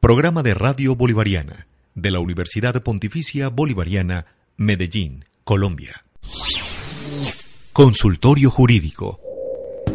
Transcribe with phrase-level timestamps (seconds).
[0.00, 6.04] Programa de Radio Bolivariana de la Universidad Pontificia Bolivariana, Medellín, Colombia.
[7.72, 9.18] Consultorio Jurídico.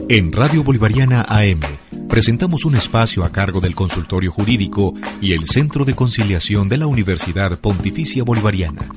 [0.10, 1.62] En Radio Bolivariana AM
[2.10, 6.88] presentamos un espacio a cargo del Consultorio Jurídico y el Centro de Conciliación de la
[6.88, 8.90] Universidad Pontificia Bolivariana.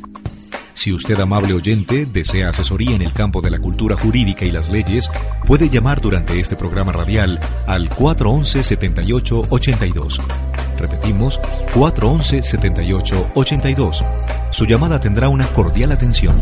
[0.76, 4.68] Si usted, amable oyente, desea asesoría en el campo de la cultura jurídica y las
[4.68, 5.10] leyes,
[5.46, 10.20] puede llamar durante este programa radial al 411-7882.
[10.78, 11.40] Repetimos,
[11.72, 14.04] 411-7882.
[14.50, 16.38] Su llamada tendrá una cordial atención.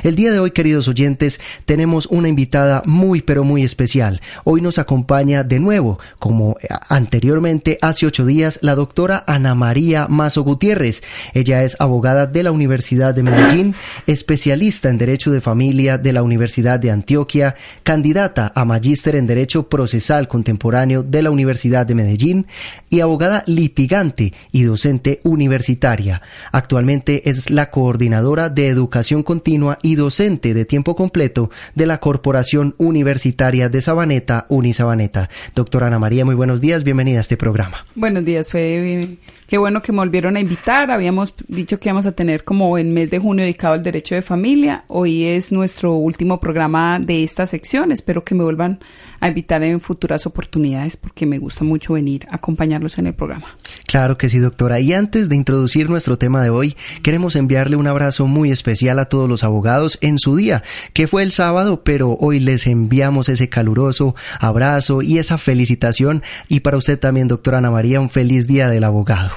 [0.02, 4.20] El día de hoy, queridos oyentes, tenemos una invitada muy pero muy especial.
[4.44, 10.08] Hoy nos acompaña de nuevo, como eh, anteriormente hace ocho días, la doctora Ana María
[10.08, 11.02] Mazo Gutiérrez.
[11.34, 13.74] Ella es abogada de la Universidad de Medellín,
[14.06, 19.68] especialista en Derecho de Familia de la Universidad de Antioquia, candidata a magíster en Derecho
[19.68, 22.46] Procesal Contemporáneo de la Universidad de Medellín
[22.88, 26.22] y abogada litigante y docente universitaria.
[26.52, 32.74] Actualmente es la coordinadora de Educación Continua y docente de tiempo completo de la Corporación
[32.78, 35.28] Universitaria de Sabaneta, Unisabaneta.
[35.54, 37.84] Doctora Ana María, muy buenos días, bienvenida a este programa.
[37.94, 39.18] Buenos días, Fede.
[39.50, 40.92] Qué bueno que me volvieron a invitar.
[40.92, 44.22] Habíamos dicho que íbamos a tener como el mes de junio dedicado al derecho de
[44.22, 44.84] familia.
[44.86, 47.90] Hoy es nuestro último programa de esta sección.
[47.90, 48.78] Espero que me vuelvan
[49.18, 53.56] a invitar en futuras oportunidades porque me gusta mucho venir a acompañarlos en el programa.
[53.90, 54.78] Claro que sí, doctora.
[54.78, 59.06] Y antes de introducir nuestro tema de hoy, queremos enviarle un abrazo muy especial a
[59.06, 60.62] todos los abogados en su día,
[60.92, 66.22] que fue el sábado, pero hoy les enviamos ese caluroso abrazo y esa felicitación.
[66.46, 69.32] Y para usted también, doctora Ana María, un feliz día del abogado.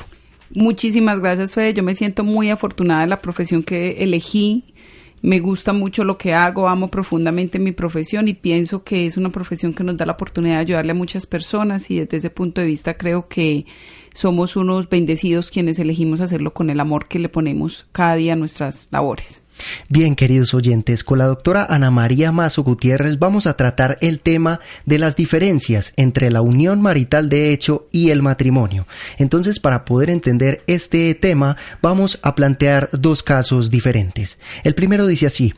[0.54, 1.74] Muchísimas gracias, Fede.
[1.74, 4.66] Yo me siento muy afortunada en la profesión que elegí.
[5.24, 9.32] Me gusta mucho lo que hago, amo profundamente mi profesión y pienso que es una
[9.32, 12.62] profesión que nos da la oportunidad de ayudarle a muchas personas y desde ese punto
[12.62, 13.66] de vista creo que
[14.14, 18.38] somos unos bendecidos quienes elegimos hacerlo con el amor que le ponemos cada día a
[18.38, 19.43] nuestras labores.
[19.90, 24.60] Bien, queridos oyentes, con la doctora Ana María Mazo Gutiérrez vamos a tratar el tema
[24.86, 28.88] de las diferencias entre la unión marital de hecho y el matrimonio.
[29.18, 34.38] Entonces, para poder entender este tema, vamos a plantear dos casos diferentes.
[34.64, 35.54] El primero dice así,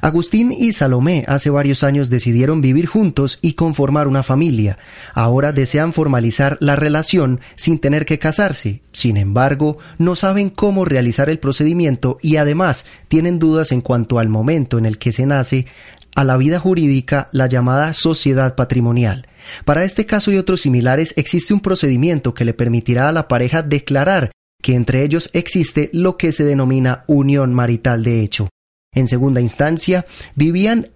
[0.00, 4.78] Agustín y Salomé hace varios años decidieron vivir juntos y conformar una familia.
[5.14, 8.82] Ahora desean formalizar la relación sin tener que casarse.
[8.92, 14.28] Sin embargo, no saben cómo realizar el procedimiento y además tienen dudas en cuanto al
[14.28, 15.66] momento en el que se nace
[16.14, 19.26] a la vida jurídica la llamada sociedad patrimonial.
[19.64, 23.62] Para este caso y otros similares existe un procedimiento que le permitirá a la pareja
[23.62, 24.30] declarar
[24.62, 28.48] que entre ellos existe lo que se denomina unión marital de hecho.
[28.92, 30.04] En segunda instancia,
[30.34, 30.90] vivían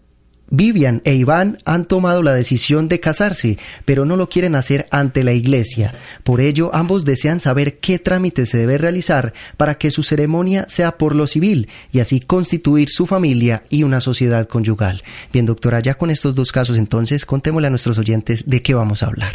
[0.51, 5.25] Vivian e Iván han tomado la decisión de casarse, pero no lo quieren hacer ante
[5.25, 5.95] la iglesia.
[6.23, 10.99] Por ello, ambos desean saber qué trámite se debe realizar para que su ceremonia sea
[10.99, 15.03] por lo civil y así constituir su familia y una sociedad conyugal.
[15.33, 19.03] Bien, doctora, ya con estos dos casos, entonces, contémosle a nuestros oyentes de qué vamos
[19.03, 19.35] a hablar.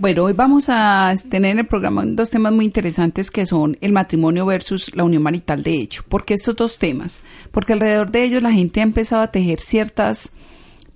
[0.00, 3.92] Bueno, hoy vamos a tener en el programa dos temas muy interesantes que son el
[3.92, 6.04] matrimonio versus la unión marital de hecho.
[6.08, 7.20] ¿Por qué estos dos temas?
[7.50, 10.30] Porque alrededor de ellos la gente ha empezado a tejer ciertas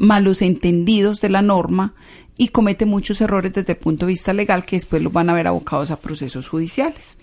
[0.02, 1.94] malos entendidos de la norma
[2.36, 5.32] y comete muchos errores desde el punto de vista legal que después los van a
[5.32, 7.18] ver abocados a procesos judiciales.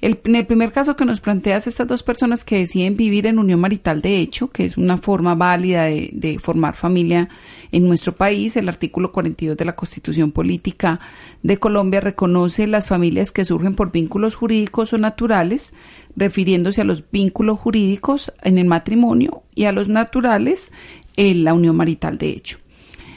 [0.00, 3.60] en el primer caso que nos planteas, estas dos personas que deciden vivir en unión
[3.60, 7.28] marital de hecho, que es una forma válida de, de, formar familia
[7.70, 10.98] en nuestro país, el artículo 42 de la Constitución Política
[11.44, 15.74] de Colombia reconoce las familias que surgen por vínculos jurídicos o naturales,
[16.16, 20.72] refiriéndose a los vínculos jurídicos en el matrimonio y a los naturales
[21.16, 22.58] la unión marital de hecho.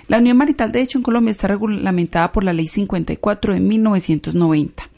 [0.08, 4.90] La unión marital de hecho en Colombia está regulamentada por la Ley 54 de 1990.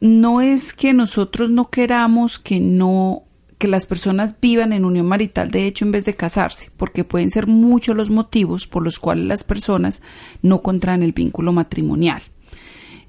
[0.00, 3.22] No es que nosotros no queramos que no
[3.56, 7.30] que las personas vivan en unión marital de hecho en vez de casarse, porque pueden
[7.30, 10.02] ser muchos los motivos por los cuales las personas
[10.42, 12.22] no contraen el vínculo matrimonial.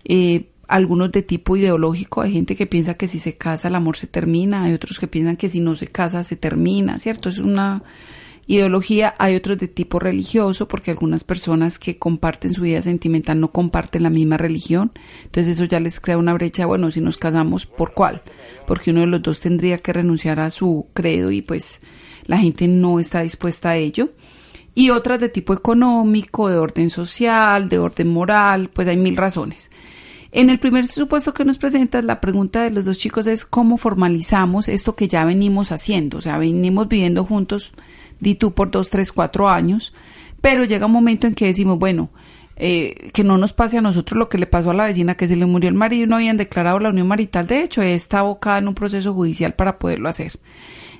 [0.05, 3.97] Eh, algunos de tipo ideológico, hay gente que piensa que si se casa el amor
[3.97, 7.29] se termina, hay otros que piensan que si no se casa se termina, ¿cierto?
[7.29, 7.83] Es una
[8.47, 13.51] ideología, hay otros de tipo religioso, porque algunas personas que comparten su vida sentimental no
[13.51, 14.91] comparten la misma religión,
[15.23, 18.21] entonces eso ya les crea una brecha, bueno, si nos casamos, ¿por cuál?
[18.67, 21.81] Porque uno de los dos tendría que renunciar a su credo y pues
[22.25, 24.09] la gente no está dispuesta a ello.
[24.75, 29.69] Y otras de tipo económico, de orden social, de orden moral, pues hay mil razones.
[30.31, 33.77] En el primer supuesto que nos presentas, la pregunta de los dos chicos es cómo
[33.77, 37.71] formalizamos esto que ya venimos haciendo, o sea, venimos viviendo juntos
[38.23, 39.93] di tú por dos, tres, cuatro años,
[40.41, 42.09] pero llega un momento en que decimos, bueno,
[42.55, 45.27] eh, que no nos pase a nosotros lo que le pasó a la vecina que
[45.27, 47.47] se le murió el marido y no habían declarado la unión marital.
[47.47, 50.33] De hecho, está abocada en un proceso judicial para poderlo hacer.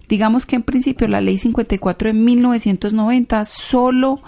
[0.10, 4.22] Digamos que en principio la ley 54 de 1990 solo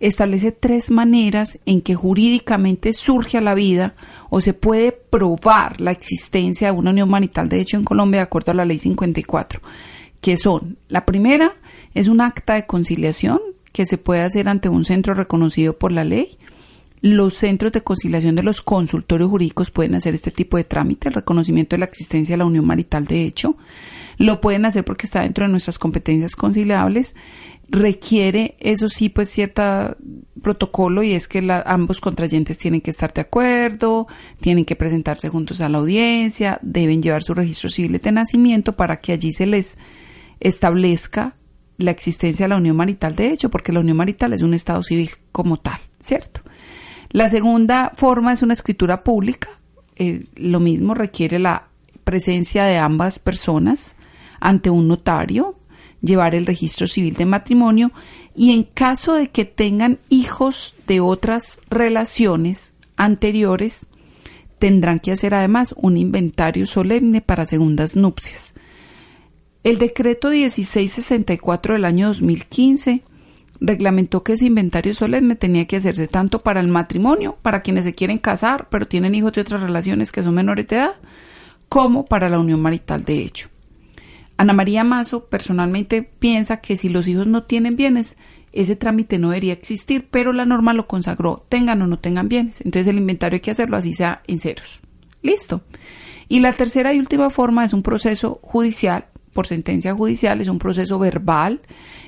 [0.00, 3.94] establece tres maneras en que jurídicamente surge a la vida
[4.30, 8.24] o se puede probar la existencia de una unión marital de hecho en Colombia de
[8.24, 9.60] acuerdo a la ley 54,
[10.20, 11.54] que son la primera,
[11.94, 13.40] es un acta de conciliación
[13.72, 16.38] que se puede hacer ante un centro reconocido por la ley.
[17.00, 21.14] Los centros de conciliación de los consultorios jurídicos pueden hacer este tipo de trámite, el
[21.14, 23.56] reconocimiento de la existencia de la unión marital de hecho.
[24.18, 27.16] Lo pueden hacer porque está dentro de nuestras competencias conciliables.
[27.68, 29.96] Requiere, eso sí, pues cierto
[30.42, 34.06] protocolo y es que ambos contrayentes tienen que estar de acuerdo,
[34.40, 39.00] tienen que presentarse juntos a la audiencia, deben llevar su registro civil de nacimiento para
[39.00, 39.78] que allí se les
[40.38, 41.34] establezca
[41.82, 44.82] la existencia de la unión marital de hecho, porque la unión marital es un estado
[44.82, 46.40] civil como tal, ¿cierto?
[47.10, 49.48] La segunda forma es una escritura pública,
[49.96, 51.68] eh, lo mismo requiere la
[52.04, 53.96] presencia de ambas personas
[54.40, 55.56] ante un notario,
[56.00, 57.92] llevar el registro civil de matrimonio
[58.34, 63.86] y en caso de que tengan hijos de otras relaciones anteriores,
[64.58, 68.54] tendrán que hacer además un inventario solemne para segundas nupcias.
[69.64, 73.02] El decreto 1664 del año 2015
[73.60, 77.94] reglamentó que ese inventario solemne tenía que hacerse tanto para el matrimonio, para quienes se
[77.94, 80.94] quieren casar, pero tienen hijos de otras relaciones que son menores de edad,
[81.68, 83.50] como para la unión marital de hecho.
[84.36, 88.16] Ana María Mazo personalmente piensa que si los hijos no tienen bienes,
[88.52, 92.60] ese trámite no debería existir, pero la norma lo consagró, tengan o no tengan bienes.
[92.62, 94.80] Entonces el inventario hay que hacerlo así sea en ceros.
[95.22, 95.62] Listo.
[96.28, 100.58] Y la tercera y última forma es un proceso judicial por sentencia judicial, es un
[100.58, 101.60] proceso verbal,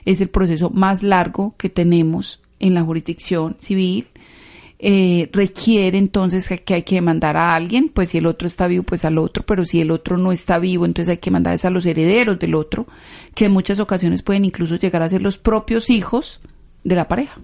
[0.05, 4.09] es el proceso más largo que tenemos en la jurisdicción civil.
[4.87, 8.83] Eh, requiere entonces que, hay que mandar a alguien, pues si el otro está vivo,
[8.83, 11.71] pues al otro, pero si el otro no está vivo, entonces hay que mandar a
[11.71, 12.87] los herederos del otro,
[13.35, 16.41] que en muchas ocasiones pueden incluso llegar a ser los propios hijos
[16.83, 17.41] de la pareja.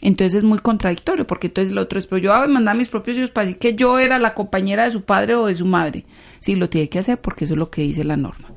[0.00, 2.78] Entonces es muy contradictorio, porque entonces el otro es, pero yo voy a mandar a
[2.78, 5.54] mis propios hijos para decir que yo era la compañera de su padre o de
[5.54, 6.04] su madre.
[6.40, 8.53] Sí, lo tiene que hacer porque eso es lo que dice la norma.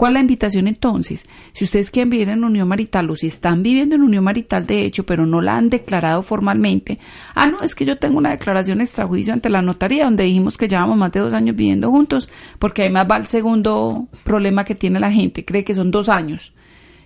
[0.00, 1.28] ¿Cuál es la invitación entonces?
[1.52, 4.86] Si ustedes quieren vivir en unión marital o si están viviendo en unión marital de
[4.86, 6.98] hecho, pero no la han declarado formalmente,
[7.34, 10.68] ah, no, es que yo tengo una declaración extrajuicio ante la notaría donde dijimos que
[10.68, 15.00] llevamos más de dos años viviendo juntos, porque además va el segundo problema que tiene
[15.00, 16.54] la gente, cree que son dos años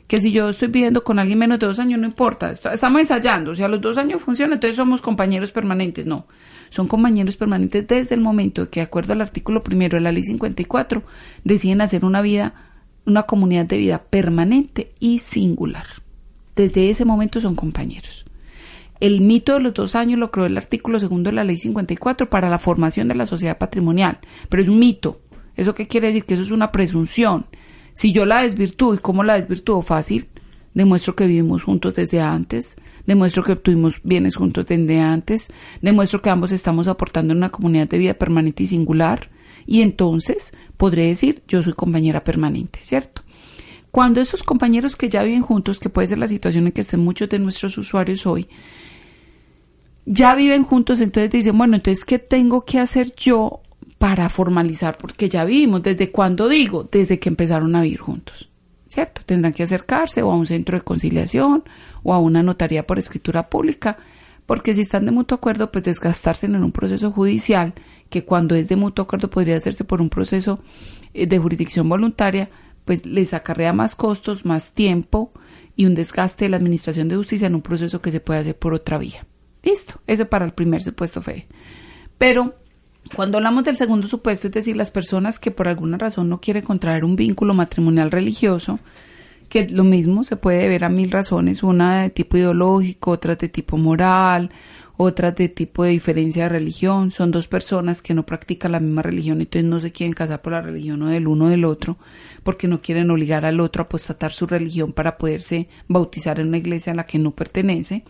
[0.07, 3.57] que si yo estoy viviendo con alguien menos de dos años, no importa, estamos ensayando,
[3.57, 6.27] si a los dos años funciona, entonces somos compañeros permanentes, no,
[6.71, 10.23] son compañeros permanentes desde el momento que, de acuerdo al artículo primero de la ley
[10.23, 11.03] 54,
[11.43, 12.55] deciden hacer una vida
[13.07, 15.87] una comunidad de vida permanente y singular.
[16.57, 18.25] desde ese momento son compañeros.
[19.01, 22.31] El mito de los dos años lo creó el artículo segundo de la ley 54
[22.31, 24.19] para la formación de la sociedad patrimonial,
[24.49, 25.21] pero es un mito.
[25.57, 26.25] ¿Eso qué quiere decir?
[26.25, 27.47] Que eso es una presunción.
[27.93, 29.83] Si yo la desvirtúo, ¿y cómo la desvirtúo?
[29.83, 30.29] Fácil.
[30.75, 35.49] Demuestro que vivimos juntos desde antes, demuestro que obtuvimos bienes juntos desde antes,
[35.83, 39.29] demuestro que ambos estamos aportando en una comunidad de vida permanente y singular,
[39.67, 43.23] y entonces podré decir yo soy compañera permanente, ¿cierto?
[43.91, 47.01] Cuando esos compañeros que ya viven juntos, que puede ser la situación en que estén
[47.01, 48.49] muchos de nuestros usuarios hoy,
[50.07, 53.61] ya viven juntos, entonces dicen, bueno, entonces, ¿qué tengo que hacer yo
[53.99, 54.99] para formalizar?
[54.99, 56.89] Porque ya vivimos, ¿desde cuándo digo?
[56.91, 58.51] Desde que empezaron a vivir juntos,
[58.89, 59.23] ¿cierto?
[59.25, 61.65] Tendrán que acercarse o a un centro de conciliación
[62.03, 63.97] o a una notaría por escritura pública,
[64.47, 67.73] porque si están de mutuo acuerdo, pues desgastarse en un proceso judicial,
[68.15, 70.61] que cuando es de mutuo acuerdo podría hacerse por un proceso
[71.15, 72.49] eh, de jurisdicción voluntaria,
[72.85, 75.33] pues les acarrea más costos, más tiempo
[75.75, 78.57] y un desgaste de la Administración de Justicia en un proceso que se puede hacer
[78.57, 79.27] por otra vía.
[79.65, 81.49] Listo, eso para el primer supuesto fe.
[82.17, 82.55] Pero
[83.17, 86.63] cuando hablamos del segundo supuesto, es decir, las personas que por alguna razón no quieren
[86.63, 88.79] contraer un vínculo matrimonial religioso,
[89.49, 93.49] que lo mismo se puede ver a mil razones, una de tipo ideológico, otra de
[93.49, 94.53] tipo moral,
[94.97, 99.03] otras de tipo de diferencia de religión, son dos personas que no practican la misma
[99.03, 101.97] religión, entonces no se quieren casar por la religión o del uno o del otro,
[102.43, 106.59] porque no quieren obligar al otro a apostatar su religión para poderse bautizar en una
[106.59, 108.05] iglesia a la que no pertenece.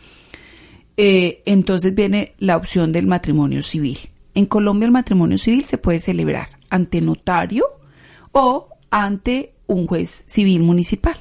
[0.97, 3.99] Eh, entonces viene la opción del matrimonio civil.
[4.35, 7.65] En Colombia el matrimonio civil se puede celebrar ante notario
[8.33, 11.17] o ante un juez civil municipal.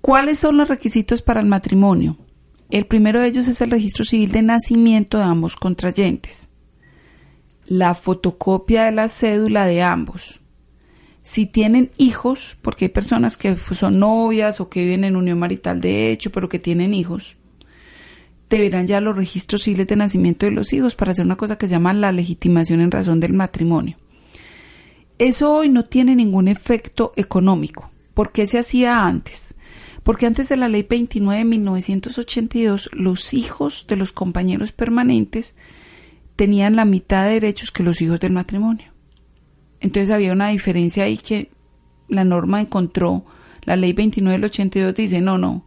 [0.00, 2.16] ¿Cuáles son los requisitos para el matrimonio?
[2.70, 6.48] El primero de ellos es el registro civil de nacimiento de ambos contrayentes,
[7.66, 10.40] la fotocopia de la cédula de ambos.
[11.22, 15.80] Si tienen hijos, porque hay personas que son novias o que viven en unión marital
[15.80, 17.36] de hecho, pero que tienen hijos,
[18.50, 21.68] deberán ya los registros civiles de nacimiento de los hijos para hacer una cosa que
[21.68, 23.96] se llama la legitimación en razón del matrimonio.
[25.18, 27.90] Eso hoy no tiene ningún efecto económico.
[28.12, 29.54] ¿Por qué se hacía antes?
[30.08, 35.54] Porque antes de la ley 29 de 1982 los hijos de los compañeros permanentes
[36.34, 38.86] tenían la mitad de derechos que los hijos del matrimonio.
[39.80, 41.50] Entonces había una diferencia ahí que
[42.08, 43.26] la norma encontró,
[43.64, 45.66] la ley 29 del 82 dice, no, no,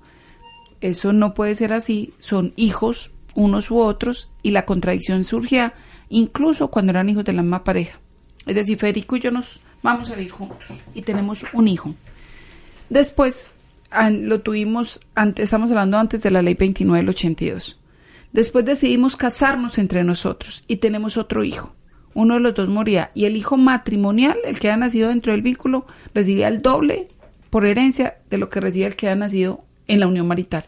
[0.80, 5.76] eso no puede ser así, son hijos unos u otros y la contradicción surgía
[6.10, 8.00] incluso cuando eran hijos de la misma pareja.
[8.48, 11.94] Es decir, Federico y yo nos vamos a vivir juntos y tenemos un hijo.
[12.90, 13.52] Después
[14.10, 17.80] lo tuvimos, antes, estamos hablando antes de la ley 29 del 82.
[18.32, 21.76] Después decidimos casarnos entre nosotros y tenemos otro hijo.
[22.14, 25.42] Uno de los dos moría y el hijo matrimonial, el que ha nacido dentro del
[25.42, 27.08] vínculo, recibía el doble
[27.50, 30.66] por herencia de lo que recibía el que ha nacido en la unión marital.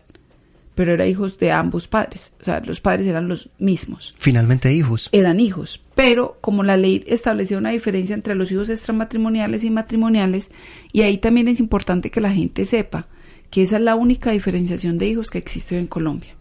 [0.75, 4.15] Pero eran hijos de ambos padres, o sea, los padres eran los mismos.
[4.18, 5.08] Finalmente hijos.
[5.12, 10.50] Eran hijos, pero como la ley establecía una diferencia entre los hijos extramatrimoniales y matrimoniales,
[10.92, 13.08] y ahí también es importante que la gente sepa
[13.53, 16.33] que esa es la única diferenciación de hijos que existe en Colombia.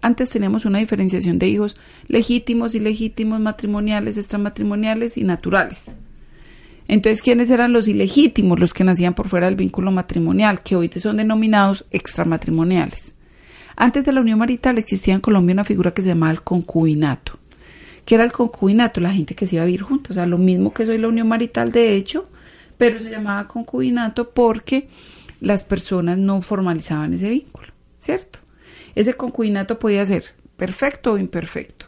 [0.00, 1.76] Antes teníamos una diferenciación de hijos
[2.08, 5.84] legítimos, ilegítimos, matrimoniales, extramatrimoniales y naturales.
[6.88, 8.58] Entonces, ¿quiénes eran los ilegítimos?
[8.58, 13.14] Los que nacían por fuera del vínculo matrimonial, que hoy son denominados extramatrimoniales.
[13.76, 17.38] Antes de la unión marital existía en Colombia una figura que se llamaba el concubinato.
[18.06, 19.02] ¿Qué era el concubinato?
[19.02, 20.12] La gente que se iba a vivir juntos.
[20.12, 22.26] O sea, lo mismo que soy la unión marital, de hecho,
[22.78, 24.88] pero se llamaba concubinato porque
[25.44, 27.68] las personas no formalizaban ese vínculo,
[28.00, 28.38] ¿cierto?
[28.94, 30.24] Ese concubinato podía ser
[30.56, 31.86] perfecto o imperfecto.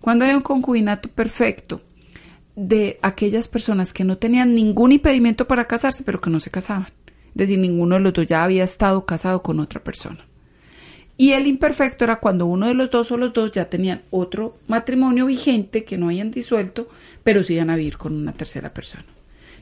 [0.00, 1.80] Cuando hay un concubinato perfecto
[2.56, 6.88] de aquellas personas que no tenían ningún impedimento para casarse, pero que no se casaban,
[7.06, 10.24] es decir, ninguno de los dos ya había estado casado con otra persona.
[11.18, 14.58] Y el imperfecto era cuando uno de los dos o los dos ya tenían otro
[14.66, 16.88] matrimonio vigente que no habían disuelto,
[17.22, 19.15] pero sí iban a vivir con una tercera persona.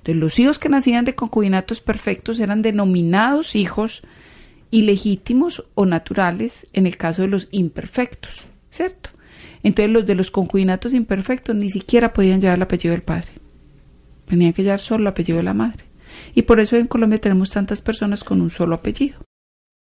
[0.05, 4.03] Entonces, los hijos que nacían de concubinatos perfectos eran denominados hijos
[4.71, 9.09] ilegítimos o naturales en el caso de los imperfectos, ¿cierto?
[9.63, 13.31] Entonces, los de los concubinatos imperfectos ni siquiera podían llevar el apellido del padre.
[14.29, 15.85] Tenían que llevar solo el apellido de la madre.
[16.35, 19.17] Y por eso en Colombia tenemos tantas personas con un solo apellido.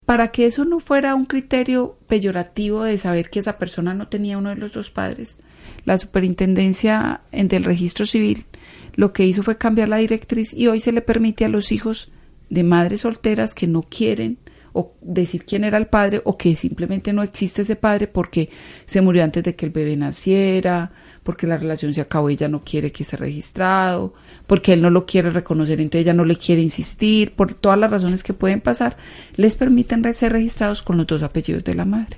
[0.06, 4.38] Para que eso no fuera un criterio peyorativo de saber que esa persona no tenía
[4.38, 5.36] uno de los dos padres,
[5.84, 8.46] la superintendencia del registro civil
[8.98, 12.10] lo que hizo fue cambiar la directriz y hoy se le permite a los hijos
[12.50, 14.38] de madres solteras que no quieren
[14.72, 18.50] o decir quién era el padre o que simplemente no existe ese padre porque
[18.86, 20.90] se murió antes de que el bebé naciera,
[21.22, 24.14] porque la relación se acabó y ella no quiere que esté registrado,
[24.48, 27.92] porque él no lo quiere reconocer, entonces ella no le quiere insistir, por todas las
[27.92, 28.96] razones que pueden pasar,
[29.36, 32.16] les permiten ser registrados con los dos apellidos de la madre,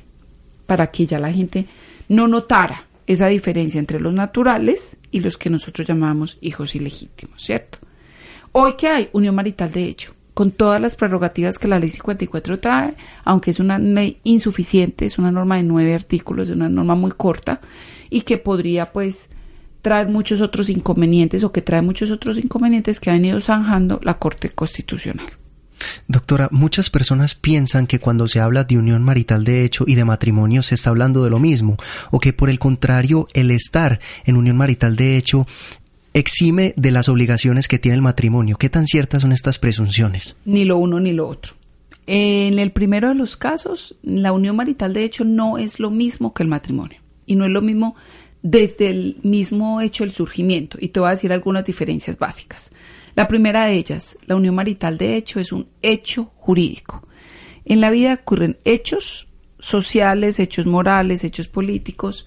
[0.64, 1.66] para que ya la gente
[2.08, 7.78] no notara esa diferencia entre los naturales y los que nosotros llamamos hijos ilegítimos, ¿cierto?
[8.52, 12.60] Hoy que hay unión marital de hecho, con todas las prerrogativas que la ley 54
[12.60, 16.94] trae, aunque es una ley insuficiente, es una norma de nueve artículos, es una norma
[16.94, 17.60] muy corta
[18.10, 19.28] y que podría pues
[19.82, 24.18] traer muchos otros inconvenientes o que trae muchos otros inconvenientes que ha venido zanjando la
[24.18, 25.26] Corte Constitucional.
[26.08, 30.04] Doctora, muchas personas piensan que cuando se habla de unión marital de hecho y de
[30.04, 31.76] matrimonio se está hablando de lo mismo,
[32.10, 35.46] o que por el contrario el estar en unión marital de hecho
[36.12, 38.56] exime de las obligaciones que tiene el matrimonio.
[38.56, 40.36] ¿Qué tan ciertas son estas presunciones?
[40.44, 41.54] Ni lo uno ni lo otro.
[42.06, 46.34] En el primero de los casos, la unión marital de hecho no es lo mismo
[46.34, 46.98] que el matrimonio.
[47.26, 47.94] Y no es lo mismo
[48.42, 50.76] desde el mismo hecho del surgimiento.
[50.80, 52.70] Y te voy a decir algunas diferencias básicas.
[53.14, 57.06] La primera de ellas, la unión marital de hecho es un hecho jurídico.
[57.64, 62.26] En la vida ocurren hechos sociales, hechos morales, hechos políticos,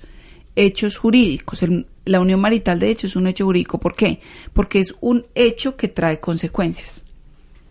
[0.55, 1.63] hechos jurídicos.
[2.05, 3.79] la unión marital, de hecho, es un hecho jurídico.
[3.79, 4.19] ¿Por qué?
[4.53, 7.05] Porque es un hecho que trae consecuencias.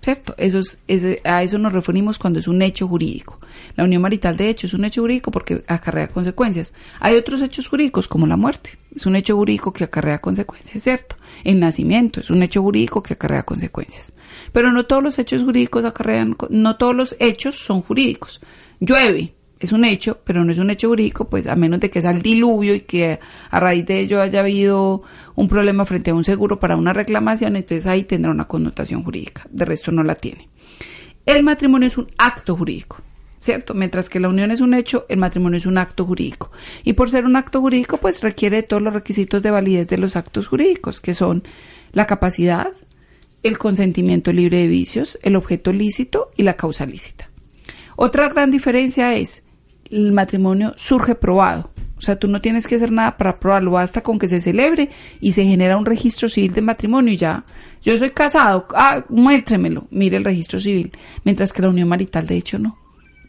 [0.00, 0.34] ¿Cierto?
[0.36, 0.78] Eso es,
[1.22, 3.38] a eso nos referimos cuando es un hecho jurídico.
[3.76, 6.74] La unión marital, de hecho, es un hecho jurídico porque acarrea consecuencias.
[6.98, 8.70] Hay otros hechos jurídicos, como la muerte.
[8.96, 11.14] Es un hecho jurídico que acarrea consecuencias, ¿cierto?
[11.44, 14.12] El nacimiento es un hecho jurídico que acarrea consecuencias.
[14.52, 18.40] Pero no todos los hechos jurídicos acarrean, no todos los hechos son jurídicos.
[18.80, 22.00] Llueve, es un hecho, pero no es un hecho jurídico, pues a menos de que
[22.00, 23.20] sea el diluvio y que
[23.50, 25.02] a raíz de ello haya habido
[25.36, 29.46] un problema frente a un seguro para una reclamación, entonces ahí tendrá una connotación jurídica,
[29.50, 30.48] de resto no la tiene.
[31.24, 32.98] El matrimonio es un acto jurídico,
[33.42, 33.74] ¿cierto?
[33.74, 36.52] Mientras que la unión es un hecho, el matrimonio es un acto jurídico.
[36.84, 40.14] Y por ser un acto jurídico, pues requiere todos los requisitos de validez de los
[40.14, 41.42] actos jurídicos, que son
[41.92, 42.68] la capacidad,
[43.42, 47.28] el consentimiento libre de vicios, el objeto lícito y la causa lícita.
[47.96, 49.42] Otra gran diferencia es
[49.90, 51.70] el matrimonio surge probado.
[51.98, 54.90] O sea, tú no tienes que hacer nada para probarlo, basta con que se celebre
[55.20, 57.44] y se genera un registro civil de matrimonio y ya.
[57.82, 60.92] Yo soy casado, ah, muéstremelo, mire el registro civil.
[61.24, 62.81] Mientras que la unión marital, de hecho, no.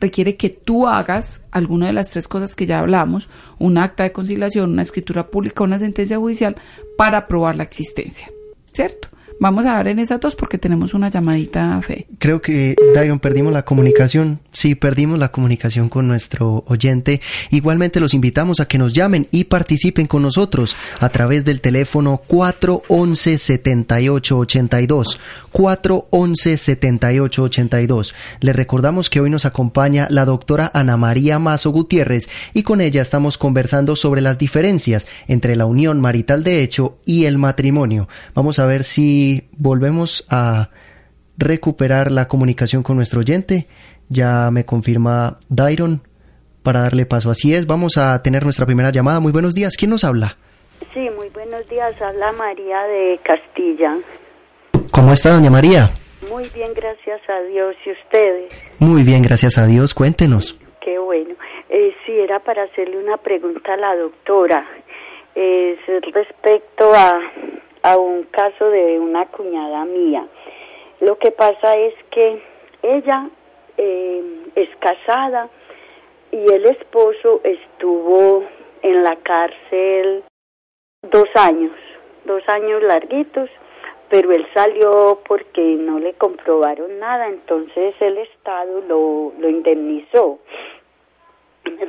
[0.04, 4.12] Requiere que tú hagas alguna de las tres cosas que ya hablamos, un acta de
[4.12, 6.58] conciliación, una escritura pública, una sentencia judicial,
[6.98, 8.30] para probar la existencia.
[8.74, 9.08] ¿Cierto?
[9.40, 12.08] Vamos a dar en esas dos porque tenemos una llamadita fe.
[12.20, 14.40] Creo que, Dairon, perdimos la comunicación.
[14.52, 17.20] Sí, perdimos la comunicación con nuestro oyente.
[17.50, 22.22] Igualmente los invitamos a que nos llamen y participen con nosotros a través del teléfono
[22.28, 25.18] 411-7882.
[25.54, 28.14] 411-7882.
[28.42, 33.02] Les recordamos que hoy nos acompaña la doctora Ana María Mazo Gutiérrez y con ella
[33.02, 38.10] estamos conversando sobre las diferencias entre la unión marital de hecho y el matrimonio.
[38.34, 40.70] Vamos a ver si volvemos a
[41.38, 43.68] recuperar la comunicación con nuestro oyente.
[44.10, 46.02] Ya me confirma Dairon
[46.64, 47.30] para darle paso.
[47.30, 49.20] Así es, vamos a tener nuestra primera llamada.
[49.20, 49.76] Muy buenos días.
[49.78, 50.38] ¿Quién nos habla?
[50.94, 52.02] Sí, muy buenos días.
[52.02, 53.98] Habla María de Castilla.
[54.94, 55.90] ¿Cómo está, doña María?
[56.30, 57.76] Muy bien, gracias a Dios.
[57.86, 58.80] ¿Y ustedes?
[58.80, 59.94] Muy bien, gracias a Dios.
[59.94, 60.60] Cuéntenos.
[60.82, 61.36] Qué bueno.
[61.70, 64.66] Eh, sí, era para hacerle una pregunta a la doctora.
[65.36, 65.80] Es
[66.14, 67.20] respecto a
[67.84, 70.26] a un caso de una cuñada mía.
[71.02, 72.42] Lo que pasa es que
[72.82, 73.30] ella
[73.78, 74.24] eh,
[74.56, 75.50] es casada
[76.32, 78.46] y el esposo estuvo
[78.82, 80.24] en la cárcel
[81.04, 81.74] dos años,
[82.26, 83.50] dos años larguitos,
[84.14, 90.38] pero él salió porque no le comprobaron nada, entonces el Estado lo, lo indemnizó.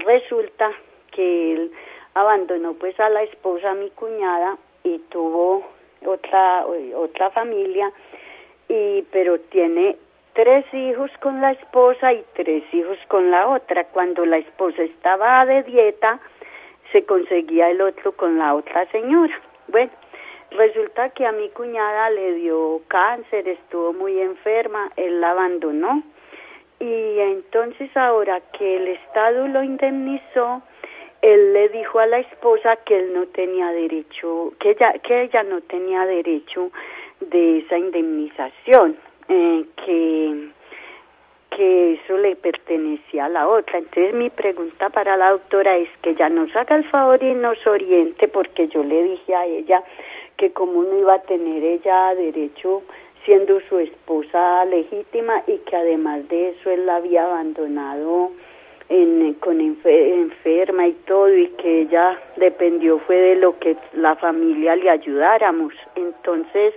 [0.07, 0.73] Resulta
[1.13, 1.73] que él
[2.15, 5.67] abandonó pues a la esposa, mi cuñada, y tuvo
[6.07, 6.65] otra,
[6.97, 7.93] otra familia,
[8.71, 9.99] y, pero tiene
[10.33, 13.85] tres hijos con la esposa y tres hijos con la otra.
[13.89, 16.19] Cuando la esposa estaba de dieta,
[16.91, 19.39] se conseguía el otro con la otra señora.
[19.69, 19.91] Bueno,
[20.55, 26.03] resulta que a mi cuñada le dio cáncer, estuvo muy enferma, él la abandonó.
[26.81, 30.62] Y entonces ahora que el Estado lo indemnizó,
[31.23, 35.43] él le dijo a la esposa que él no tenía derecho, que ella, que ella
[35.43, 36.71] no tenía derecho
[37.21, 38.97] de esa indemnización,
[39.29, 40.49] eh, que,
[41.57, 43.79] que eso le pertenecía a la otra.
[43.79, 47.67] Entonces mi pregunta para la doctora es que ella nos haga el favor y nos
[47.67, 49.83] oriente, porque yo le dije a ella
[50.37, 52.83] que como no iba a tener ella derecho
[53.25, 58.31] siendo su esposa legítima y que además de eso él la había abandonado
[58.88, 64.77] en, con enferma y todo y que ella dependió fue de lo que la familia
[64.77, 65.73] le ayudáramos.
[65.97, 66.75] Entonces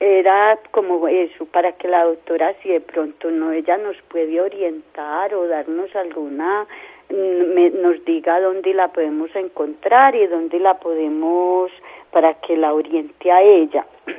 [0.00, 5.34] era como eso, para que la doctora si de pronto no, ella nos puede orientar
[5.34, 6.66] o darnos alguna,
[7.08, 11.70] mm, nos diga dónde la podemos encontrar y dónde la podemos,
[12.12, 13.86] para que la oriente a ella.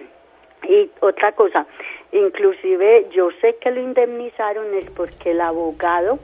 [0.66, 1.66] Y otra cosa,
[2.14, 6.20] inclusive yo sé que lo indemnizaron es porque el abogado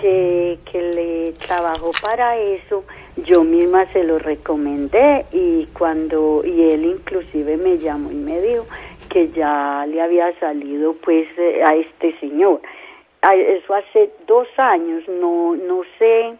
[0.00, 2.82] que, que le trabajó para eso,
[3.24, 8.66] yo misma se lo recomendé y cuando, y él inclusive me llamó y me dijo
[9.08, 12.60] que ya le había salido pues eh, a este señor.
[13.22, 16.34] Eso hace dos años, no, no sé,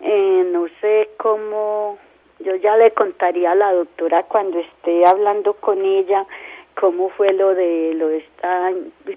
[0.00, 1.98] eh, no sé cómo,
[2.40, 6.26] yo ya le contaría a la doctora cuando esté hablando con ella
[6.74, 8.72] cómo fue lo de lo de esta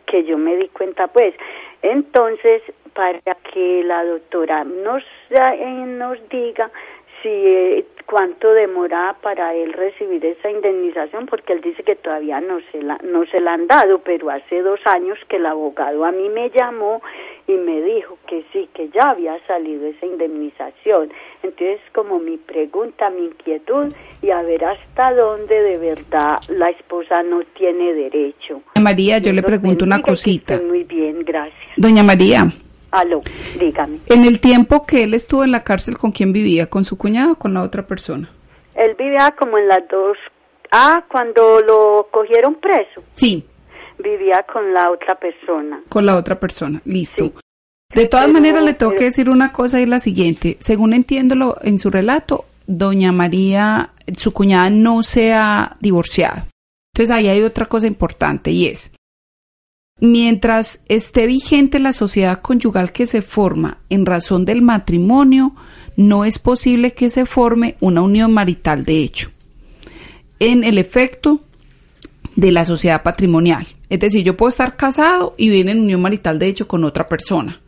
[0.06, 1.34] que yo me di cuenta pues.
[1.82, 2.62] Entonces
[2.94, 3.20] para
[3.54, 6.70] que la doctora nos eh, nos diga
[7.22, 12.60] si eh, cuánto demora para él recibir esa indemnización porque él dice que todavía no
[12.72, 16.12] se la no se la han dado pero hace dos años que el abogado a
[16.12, 17.02] mí me llamó
[17.48, 21.12] y me dijo que sí que ya había salido esa indemnización
[21.44, 27.24] entonces como mi pregunta mi inquietud y a ver hasta dónde de verdad la esposa
[27.24, 32.48] no tiene derecho María yo le pregunto una cosita muy bien gracias doña María
[32.92, 33.22] Aló,
[33.58, 34.00] dígame.
[34.08, 36.70] En el tiempo que él estuvo en la cárcel, ¿con quién vivía?
[36.70, 38.30] ¿Con su cuñado o con la otra persona?
[38.76, 40.18] Él vivía como en las dos.
[40.72, 43.02] Ah, cuando lo cogieron preso.
[43.14, 43.46] Sí.
[44.04, 45.82] Vivía con la otra persona.
[45.90, 47.32] Con la otra persona, listo.
[47.94, 50.58] De todas maneras, le tengo que decir una cosa y la siguiente.
[50.60, 56.44] Según entiendo en su relato, doña María, su cuñada, no se ha divorciado.
[56.94, 58.92] Entonces ahí hay otra cosa importante y es,
[60.00, 65.56] mientras esté vigente la sociedad conyugal que se forma en razón del matrimonio,
[65.96, 69.32] no es posible que se forme una unión marital de hecho,
[70.40, 71.42] en el efecto
[72.36, 73.68] de la sociedad patrimonial.
[73.92, 77.08] Es decir, yo puedo estar casado y vivir en unión marital de hecho con otra
[77.08, 77.60] persona.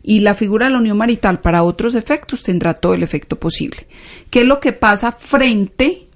[0.00, 3.88] Y la figura de la unión marital para otros efectos tendrá todo el efecto posible.
[4.30, 6.06] ¿Qué es lo que pasa frente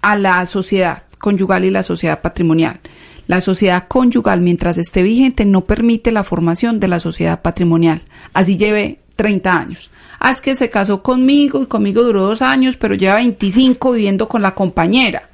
[0.00, 2.78] a la sociedad conyugal y la sociedad patrimonial?
[3.26, 8.02] La sociedad conyugal, mientras esté vigente, no permite la formación de la sociedad patrimonial.
[8.32, 9.90] Así lleve 30 años.
[10.20, 14.28] Ah, es que se casó conmigo y conmigo duró dos años, pero lleva 25 viviendo
[14.28, 15.30] con la compañera.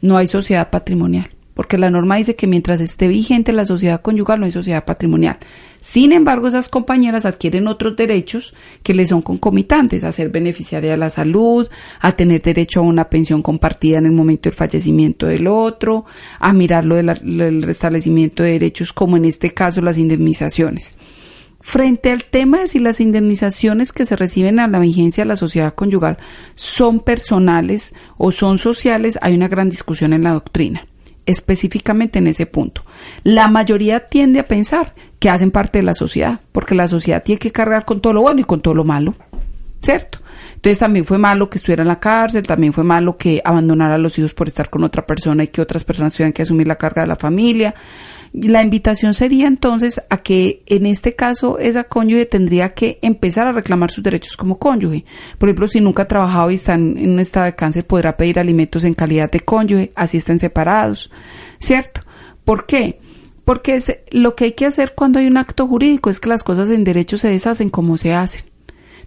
[0.00, 4.40] No hay sociedad patrimonial porque la norma dice que mientras esté vigente la sociedad conyugal
[4.40, 5.38] no hay sociedad patrimonial.
[5.80, 10.96] Sin embargo, esas compañeras adquieren otros derechos que les son concomitantes, a ser beneficiaria de
[10.96, 11.68] la salud,
[12.00, 16.04] a tener derecho a una pensión compartida en el momento del fallecimiento del otro,
[16.40, 20.94] a mirar lo del restablecimiento de derechos, como en este caso las indemnizaciones.
[21.60, 25.36] Frente al tema de si las indemnizaciones que se reciben a la vigencia de la
[25.36, 26.18] sociedad conyugal
[26.54, 30.86] son personales o son sociales, hay una gran discusión en la doctrina
[31.26, 32.82] específicamente en ese punto.
[33.22, 37.38] La mayoría tiende a pensar que hacen parte de la sociedad, porque la sociedad tiene
[37.38, 39.14] que cargar con todo lo bueno y con todo lo malo,
[39.82, 40.18] ¿cierto?
[40.54, 43.98] Entonces también fue malo que estuviera en la cárcel, también fue malo que abandonara a
[43.98, 46.76] los hijos por estar con otra persona y que otras personas tuvieran que asumir la
[46.76, 47.74] carga de la familia.
[48.34, 53.52] La invitación sería entonces a que en este caso esa cónyuge tendría que empezar a
[53.52, 55.04] reclamar sus derechos como cónyuge.
[55.38, 58.40] Por ejemplo, si nunca ha trabajado y está en un estado de cáncer, podrá pedir
[58.40, 61.12] alimentos en calidad de cónyuge, así estén separados,
[61.60, 62.00] ¿cierto?
[62.44, 62.98] ¿Por qué?
[63.44, 66.42] Porque es, lo que hay que hacer cuando hay un acto jurídico es que las
[66.42, 68.53] cosas en derecho se deshacen como se hacen.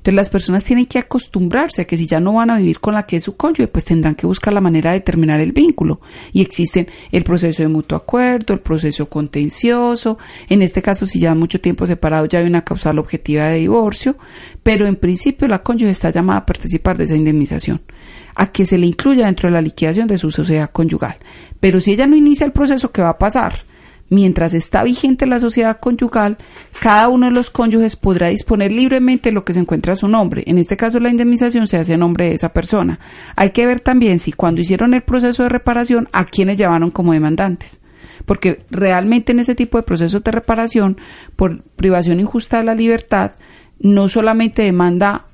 [0.08, 2.94] Entonces las personas tienen que acostumbrarse a que si ya no van a vivir con
[2.94, 6.00] la que es su cónyuge, pues tendrán que buscar la manera de terminar el vínculo.
[6.32, 10.18] Y existen el proceso de mutuo acuerdo, el proceso contencioso.
[10.48, 14.16] En este caso, si ya mucho tiempo separado, ya hay una causal objetiva de divorcio.
[14.64, 17.82] Pero en principio la cónyuge está llamada a participar de esa indemnización
[18.34, 21.18] a que se le incluya dentro de la liquidación de su sociedad conyugal.
[21.60, 23.66] Pero si ella no inicia el proceso, ¿qué va a pasar?
[24.10, 26.38] Mientras está vigente la sociedad conyugal,
[26.80, 30.44] cada uno de los cónyuges podrá disponer libremente lo que se encuentra a su nombre.
[30.48, 33.00] En este caso, la indemnización se hace a nombre de esa persona.
[33.36, 37.12] Hay que ver también si cuando hicieron el proceso de reparación, a quienes llevaron como
[37.12, 37.82] demandantes.
[38.26, 40.98] Porque realmente en ese tipo de procesos de reparación,
[41.36, 43.32] por privación injusta de la libertad,
[43.80, 45.26] no solamente demanda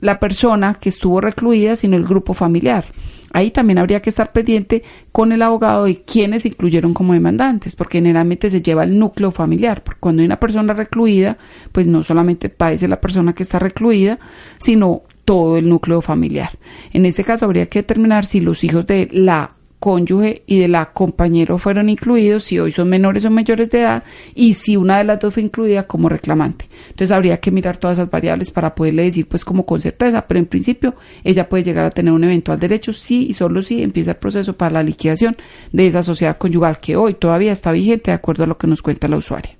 [0.00, 2.86] la persona que estuvo recluida, sino el grupo familiar.
[3.32, 7.98] Ahí también habría que estar pendiente con el abogado de quienes incluyeron como demandantes, porque
[7.98, 9.82] generalmente se lleva el núcleo familiar.
[9.82, 11.38] Porque cuando hay una persona recluida,
[11.72, 14.18] pues no solamente padece la persona que está recluida,
[14.58, 16.50] sino todo el núcleo familiar.
[16.92, 20.86] En este caso habría que determinar si los hijos de la cónyuge y de la
[20.86, 24.02] compañero fueron incluidos, si hoy son menores o mayores de edad,
[24.34, 26.68] y si una de las dos fue incluida como reclamante.
[26.88, 30.40] Entonces habría que mirar todas esas variables para poderle decir pues como con certeza, pero
[30.40, 34.12] en principio ella puede llegar a tener un eventual derecho si y solo si empieza
[34.12, 35.36] el proceso para la liquidación
[35.72, 38.82] de esa sociedad conyugal que hoy todavía está vigente de acuerdo a lo que nos
[38.82, 39.52] cuenta la usuaria.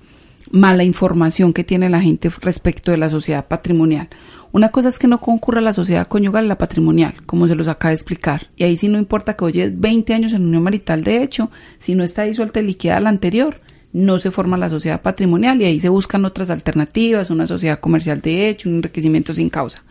[0.50, 4.08] mala información que tiene la gente respecto de la sociedad patrimonial.
[4.52, 7.90] Una cosa es que no concurra la sociedad conyugal la patrimonial, como se los acaba
[7.90, 8.48] de explicar.
[8.56, 11.94] Y ahí sí no importa que oye 20 años en unión marital, de hecho, si
[11.94, 13.60] no está disuelta y liquidada la anterior,
[13.92, 18.20] no se forma la sociedad patrimonial y ahí se buscan otras alternativas, una sociedad comercial
[18.20, 19.84] de hecho, un enriquecimiento sin causa.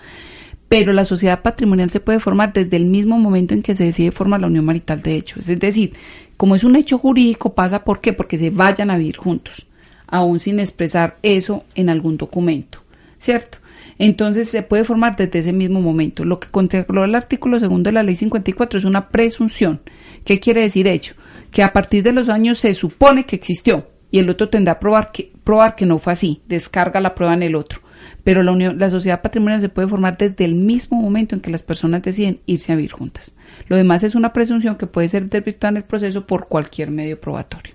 [0.67, 4.11] Pero la sociedad patrimonial se puede formar desde el mismo momento en que se decide
[4.11, 5.39] formar la unión marital de hecho.
[5.39, 5.93] Es decir,
[6.35, 8.11] como es un hecho jurídico, pasa ¿por qué?
[8.11, 9.68] Porque se vayan a vivir juntos
[10.09, 12.79] aún sin expresar eso en algún documento,
[13.17, 13.59] ¿cierto?
[13.97, 16.23] Entonces se puede formar desde ese mismo momento.
[16.23, 19.81] Lo que contempló el artículo segundo de la ley 54 es una presunción.
[20.23, 21.15] ¿Qué quiere decir hecho?
[21.51, 24.79] Que a partir de los años se supone que existió y el otro tendrá a
[24.79, 27.81] probar que, probar que no fue así, descarga la prueba en el otro.
[28.23, 31.51] Pero la, unión, la sociedad patrimonial se puede formar desde el mismo momento en que
[31.51, 33.33] las personas deciden irse a vivir juntas.
[33.67, 37.19] Lo demás es una presunción que puede ser interpretada en el proceso por cualquier medio
[37.19, 37.73] probatorio.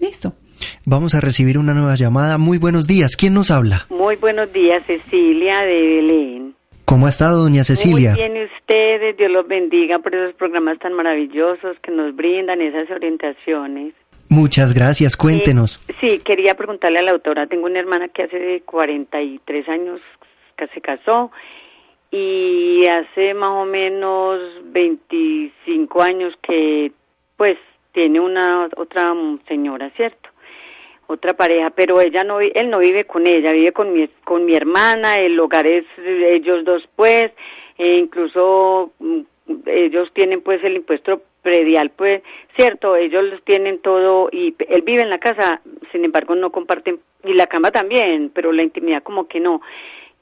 [0.00, 0.32] Listo.
[0.84, 2.38] Vamos a recibir una nueva llamada.
[2.38, 3.16] Muy buenos días.
[3.16, 3.86] ¿Quién nos habla?
[3.90, 6.54] Muy buenos días, Cecilia de Belén.
[6.84, 8.12] ¿Cómo ha estado, doña Cecilia?
[8.12, 9.16] Muy bien, ustedes.
[9.16, 13.94] Dios los bendiga por esos programas tan maravillosos que nos brindan esas orientaciones.
[14.28, 15.16] Muchas gracias.
[15.16, 15.80] Cuéntenos.
[16.00, 17.46] sí, quería preguntarle a la autora.
[17.46, 20.00] Tengo una hermana que hace 43 años
[20.56, 21.30] que se casó
[22.10, 26.92] y hace más o menos 25 años que,
[27.36, 27.58] pues,
[27.92, 29.12] tiene una otra
[29.48, 30.28] señora, ¿cierto?
[31.06, 34.54] Otra pareja, pero ella no, él no vive con ella, vive con mi, con mi
[34.54, 37.30] hermana, el hogar es ellos dos pues,
[37.78, 39.20] e incluso mm,
[39.66, 42.22] ellos tienen pues el impuesto predial pues,
[42.56, 45.60] cierto, ellos tienen todo y él vive en la casa,
[45.92, 49.60] sin embargo no comparten, y la cama también, pero la intimidad como que no.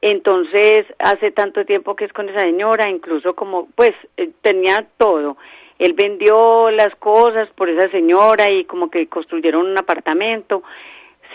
[0.01, 5.39] Entonces, hace tanto tiempo que es con esa señora, incluso como, pues, eh, tenía todo
[5.79, 10.63] él vendió las cosas por esa señora y como que construyeron un apartamento.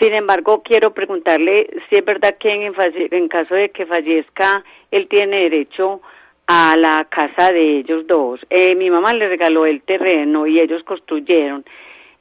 [0.00, 5.42] Sin embargo, quiero preguntarle si es verdad que en, caso de que fallezca, él tiene
[5.42, 6.00] derecho
[6.46, 8.40] a la casa de ellos dos.
[8.48, 11.64] Eh, mi mamá le regaló el terreno y ellos construyeron.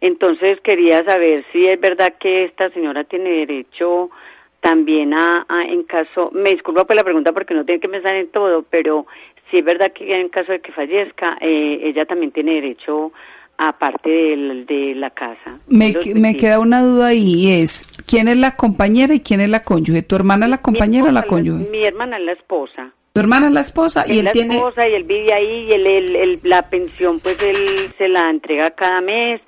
[0.01, 4.09] Entonces quería saber si es verdad que esta señora tiene derecho
[4.61, 8.15] también a, a, en caso, me disculpa por la pregunta porque no tiene que pensar
[8.15, 9.05] en todo, pero
[9.49, 13.11] si es verdad que en caso de que fallezca, eh, ella también tiene derecho
[13.57, 15.59] a parte de, la casa.
[15.67, 19.49] Me, me queda una duda ahí y es, ¿quién es la compañera y quién es
[19.49, 20.01] la cónyuge?
[20.01, 21.69] ¿Tu hermana es la compañera o la cónyuge?
[21.69, 22.93] Mi hermana es la esposa.
[23.11, 24.05] ¿Tu hermana es la esposa?
[24.07, 28.07] y él la esposa y él vive ahí y él, la pensión pues él se
[28.07, 29.41] la entrega cada mes,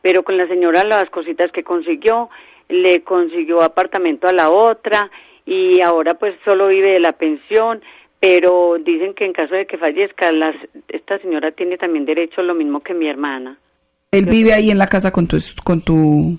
[0.00, 2.30] pero con la señora las cositas que consiguió,
[2.68, 5.10] le consiguió apartamento a la otra
[5.46, 7.80] y ahora pues solo vive de la pensión
[8.20, 10.54] pero dicen que en caso de que fallezca, las,
[10.88, 13.58] esta señora tiene también derecho a lo mismo que mi hermana.
[14.10, 16.36] Él vive ahí en la casa con tu, con tu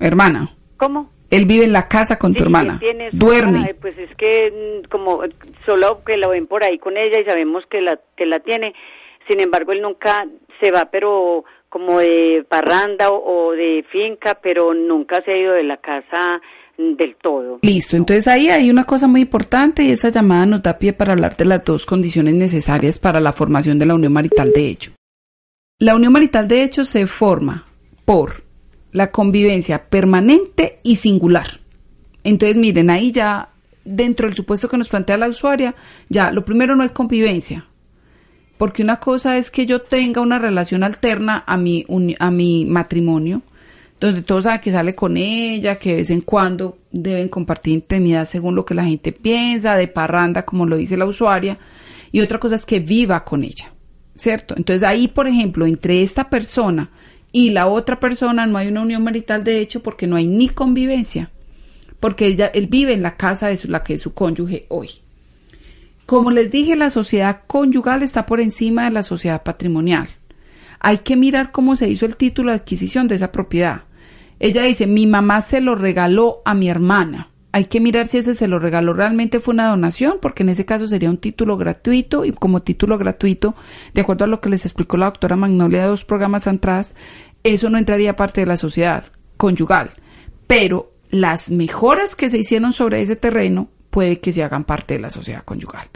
[0.00, 0.50] hermana.
[0.76, 1.10] ¿Cómo?
[1.30, 2.80] Él vive en la casa con tu hermana.
[3.12, 3.74] Duerme.
[3.80, 5.22] pues es que mm, como
[5.64, 8.74] solo que lo ven por ahí con ella y sabemos que la que la tiene.
[9.28, 10.26] Sin embargo, él nunca
[10.60, 15.64] se va, pero como de parranda o de finca, pero nunca se ha ido de
[15.64, 16.40] la casa
[16.78, 17.58] del todo.
[17.62, 21.12] Listo, entonces ahí hay una cosa muy importante y esa llamada nos da pie para
[21.12, 24.92] hablar de las dos condiciones necesarias para la formación de la unión marital de hecho.
[25.80, 27.66] La unión marital de hecho se forma
[28.04, 28.42] por
[28.92, 31.60] la convivencia permanente y singular.
[32.24, 33.50] Entonces miren, ahí ya
[33.84, 35.74] dentro del supuesto que nos plantea la usuaria,
[36.08, 37.66] ya lo primero no es convivencia,
[38.58, 41.86] porque una cosa es que yo tenga una relación alterna a mi,
[42.18, 43.42] a mi matrimonio,
[44.00, 48.26] donde todos saben que sale con ella, que de vez en cuando deben compartir intimidad
[48.26, 51.58] según lo que la gente piensa, de parranda, como lo dice la usuaria,
[52.10, 53.72] y otra cosa es que viva con ella,
[54.16, 54.54] ¿cierto?
[54.56, 56.90] Entonces ahí, por ejemplo, entre esta persona
[57.30, 60.48] y la otra persona no hay una unión marital de hecho porque no hay ni
[60.48, 61.30] convivencia,
[62.00, 64.90] porque ella, él vive en la casa de su, la que es su cónyuge hoy.
[66.08, 70.08] Como les dije, la sociedad conyugal está por encima de la sociedad patrimonial.
[70.80, 73.82] Hay que mirar cómo se hizo el título de adquisición de esa propiedad.
[74.40, 77.28] Ella dice, mi mamá se lo regaló a mi hermana.
[77.52, 80.64] Hay que mirar si ese se lo regaló realmente fue una donación, porque en ese
[80.64, 83.54] caso sería un título gratuito y como título gratuito,
[83.92, 86.94] de acuerdo a lo que les explicó la doctora Magnolia dos programas atrás,
[87.44, 89.04] eso no entraría parte de la sociedad
[89.36, 89.90] conyugal.
[90.46, 95.00] Pero las mejoras que se hicieron sobre ese terreno puede que se hagan parte de
[95.00, 95.88] la sociedad conyugal.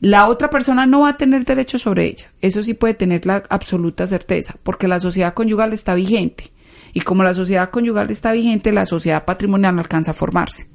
[0.00, 2.30] La otra persona no va a tener derecho sobre ella.
[2.40, 6.52] Eso sí puede tener la absoluta certeza, porque la sociedad conyugal está vigente.
[6.94, 10.68] Y como la sociedad conyugal está vigente, la sociedad patrimonial no alcanza a formarse.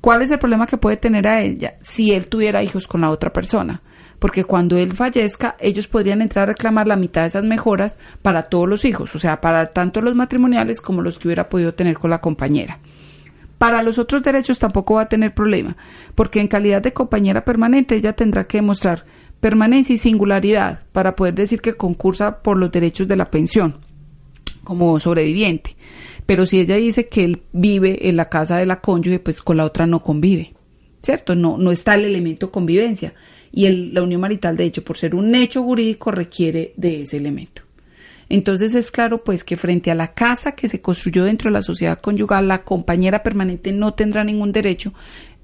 [0.00, 3.10] ¿Cuál es el problema que puede tener a ella si él tuviera hijos con la
[3.10, 3.82] otra persona?
[4.18, 8.44] Porque cuando él fallezca, ellos podrían entrar a reclamar la mitad de esas mejoras para
[8.44, 11.98] todos los hijos, o sea, para tanto los matrimoniales como los que hubiera podido tener
[11.98, 12.78] con la compañera.
[13.58, 15.76] Para los otros derechos tampoco va a tener problema,
[16.14, 19.04] porque en calidad de compañera permanente ella tendrá que demostrar
[19.40, 23.76] permanencia y singularidad para poder decir que concursa por los derechos de la pensión
[24.64, 25.76] como sobreviviente.
[26.26, 29.56] Pero si ella dice que él vive en la casa de la cónyuge, pues con
[29.56, 30.52] la otra no convive,
[31.00, 31.34] ¿cierto?
[31.36, 33.14] No, no está el elemento convivencia.
[33.52, 37.16] Y el, la unión marital, de hecho, por ser un hecho jurídico, requiere de ese
[37.16, 37.62] elemento.
[38.28, 41.62] Entonces es claro pues que frente a la casa que se construyó dentro de la
[41.62, 44.92] sociedad conyugal, la compañera permanente no tendrá ningún derecho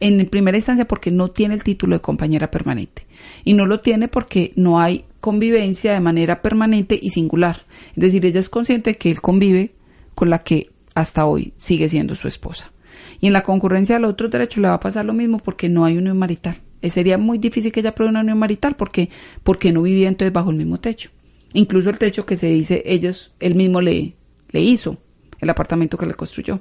[0.00, 3.06] en primera instancia porque no tiene el título de compañera permanente.
[3.44, 7.62] Y no lo tiene porque no hay convivencia de manera permanente y singular.
[7.94, 9.70] Es decir, ella es consciente de que él convive
[10.16, 12.72] con la que hasta hoy sigue siendo su esposa.
[13.20, 15.84] Y en la concurrencia del otro derecho le va a pasar lo mismo porque no
[15.84, 16.56] hay unión marital.
[16.82, 19.08] Eh, sería muy difícil que ella pruebe una unión marital porque,
[19.44, 21.10] porque no vivía entonces bajo el mismo techo.
[21.54, 24.14] Incluso el techo que se dice ellos, él mismo le,
[24.50, 24.96] le hizo,
[25.40, 26.60] el apartamento que le construyó.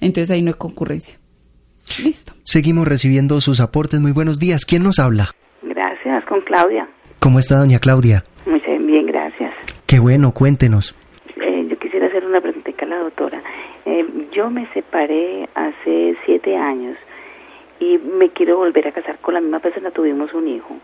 [0.00, 1.18] Entonces ahí no hay concurrencia.
[2.02, 2.32] Listo.
[2.44, 4.00] Seguimos recibiendo sus aportes.
[4.00, 4.64] Muy buenos días.
[4.64, 5.34] ¿Quién nos habla?
[5.62, 6.88] Gracias, con Claudia.
[7.18, 8.24] ¿Cómo está doña Claudia?
[8.46, 9.52] Muy bien, gracias.
[9.86, 10.94] Qué bueno, cuéntenos.
[11.40, 13.42] Eh, yo quisiera hacer una pregunta a la doctora.
[13.84, 16.96] Eh, yo me separé hace siete años
[17.78, 19.90] y me quiero volver a casar con la misma persona.
[19.90, 20.76] Tuvimos un hijo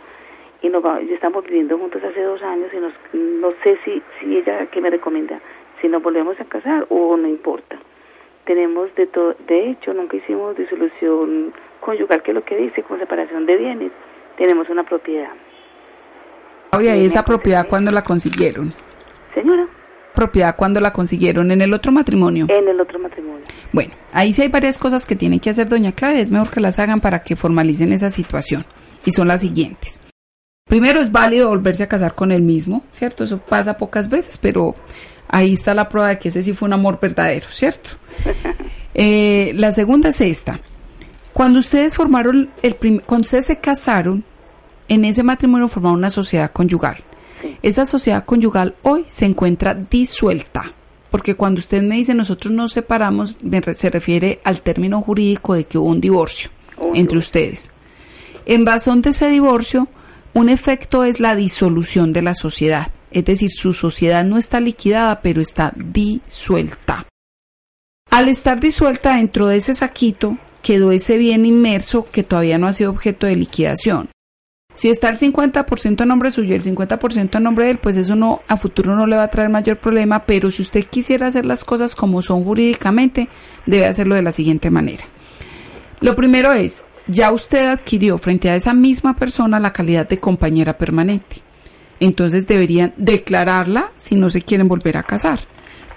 [0.62, 4.66] y nos estamos viviendo juntos hace dos años y nos, no sé si, si ella
[4.66, 5.40] qué me recomienda,
[5.80, 7.76] si nos volvemos a casar o no importa.
[8.44, 12.98] Tenemos de todo, de hecho nunca hicimos disolución conyugal, que es lo que dice, con
[12.98, 13.92] separación de bienes.
[14.36, 15.30] Tenemos una propiedad.
[16.80, 18.72] ¿y esa propiedad cuándo la consiguieron?
[19.34, 19.66] Señora.
[20.14, 21.50] ¿Propiedad cuándo la consiguieron?
[21.50, 22.46] ¿En el otro matrimonio?
[22.48, 23.44] En el otro matrimonio.
[23.72, 26.20] Bueno, ahí sí hay varias cosas que tiene que hacer doña Claudia.
[26.20, 28.64] Es mejor que las hagan para que formalicen esa situación.
[29.04, 30.00] Y son las siguientes.
[30.68, 33.22] Primero es válido volverse a casar con el mismo, ¿cierto?
[33.22, 34.74] Eso pasa pocas veces, pero
[35.28, 37.90] ahí está la prueba de que ese sí fue un amor verdadero, ¿cierto?
[38.98, 40.58] Eh, la segunda es esta.
[41.34, 44.24] Cuando ustedes formaron, el cuando ustedes se casaron,
[44.88, 46.96] en ese matrimonio formaron una sociedad conyugal.
[47.60, 50.72] Esa sociedad conyugal hoy se encuentra disuelta,
[51.10, 53.36] porque cuando usted me dice nosotros nos separamos,
[53.74, 56.48] se refiere al término jurídico de que hubo un divorcio
[56.94, 57.70] entre ustedes.
[58.46, 59.88] En razón de ese divorcio,
[60.36, 65.22] un efecto es la disolución de la sociedad, es decir, su sociedad no está liquidada,
[65.22, 67.06] pero está disuelta.
[68.10, 72.74] Al estar disuelta dentro de ese saquito, quedó ese bien inmerso que todavía no ha
[72.74, 74.10] sido objeto de liquidación.
[74.74, 77.96] Si está el 50% a nombre suyo y el 50% a nombre de él, pues
[77.96, 81.28] eso no a futuro no le va a traer mayor problema, pero si usted quisiera
[81.28, 83.30] hacer las cosas como son jurídicamente,
[83.64, 85.04] debe hacerlo de la siguiente manera.
[86.00, 90.76] Lo primero es, ya usted adquirió frente a esa misma persona la calidad de compañera
[90.76, 91.36] permanente.
[92.00, 95.40] Entonces deberían declararla si no se quieren volver a casar,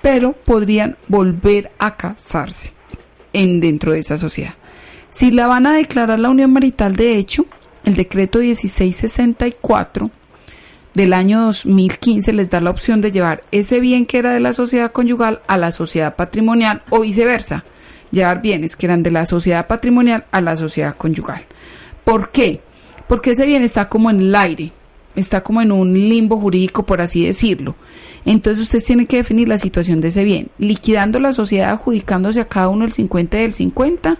[0.01, 2.73] pero podrían volver a casarse
[3.33, 4.55] en dentro de esa sociedad.
[5.09, 7.45] Si la van a declarar la unión marital de hecho,
[7.83, 10.11] el decreto 1664
[10.93, 14.53] del año 2015 les da la opción de llevar ese bien que era de la
[14.53, 17.63] sociedad conyugal a la sociedad patrimonial o viceversa
[18.11, 21.43] llevar bienes que eran de la sociedad patrimonial a la sociedad conyugal.
[22.03, 22.61] ¿Por qué?
[23.07, 24.71] Porque ese bien está como en el aire,
[25.15, 27.75] está como en un limbo jurídico, por así decirlo.
[28.25, 32.47] Entonces ustedes tienen que definir la situación de ese bien, liquidando la sociedad, adjudicándose a
[32.47, 34.17] cada uno el 50 del 50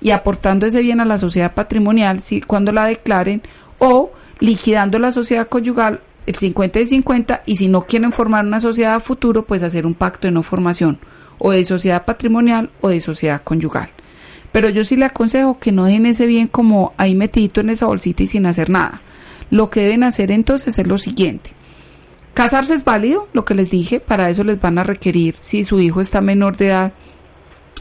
[0.00, 3.42] y aportando ese bien a la sociedad patrimonial si, cuando la declaren,
[3.78, 8.60] o liquidando la sociedad conyugal el 50 del 50 y si no quieren formar una
[8.60, 10.98] sociedad a futuro, pues hacer un pacto de no formación
[11.38, 13.90] o de sociedad patrimonial o de sociedad conyugal.
[14.52, 17.86] Pero yo sí le aconsejo que no dejen ese bien como ahí metidito en esa
[17.86, 19.02] bolsita y sin hacer nada.
[19.50, 21.50] Lo que deben hacer entonces es lo siguiente.
[22.34, 25.78] Casarse es válido, lo que les dije, para eso les van a requerir, si su
[25.80, 26.92] hijo está menor de edad,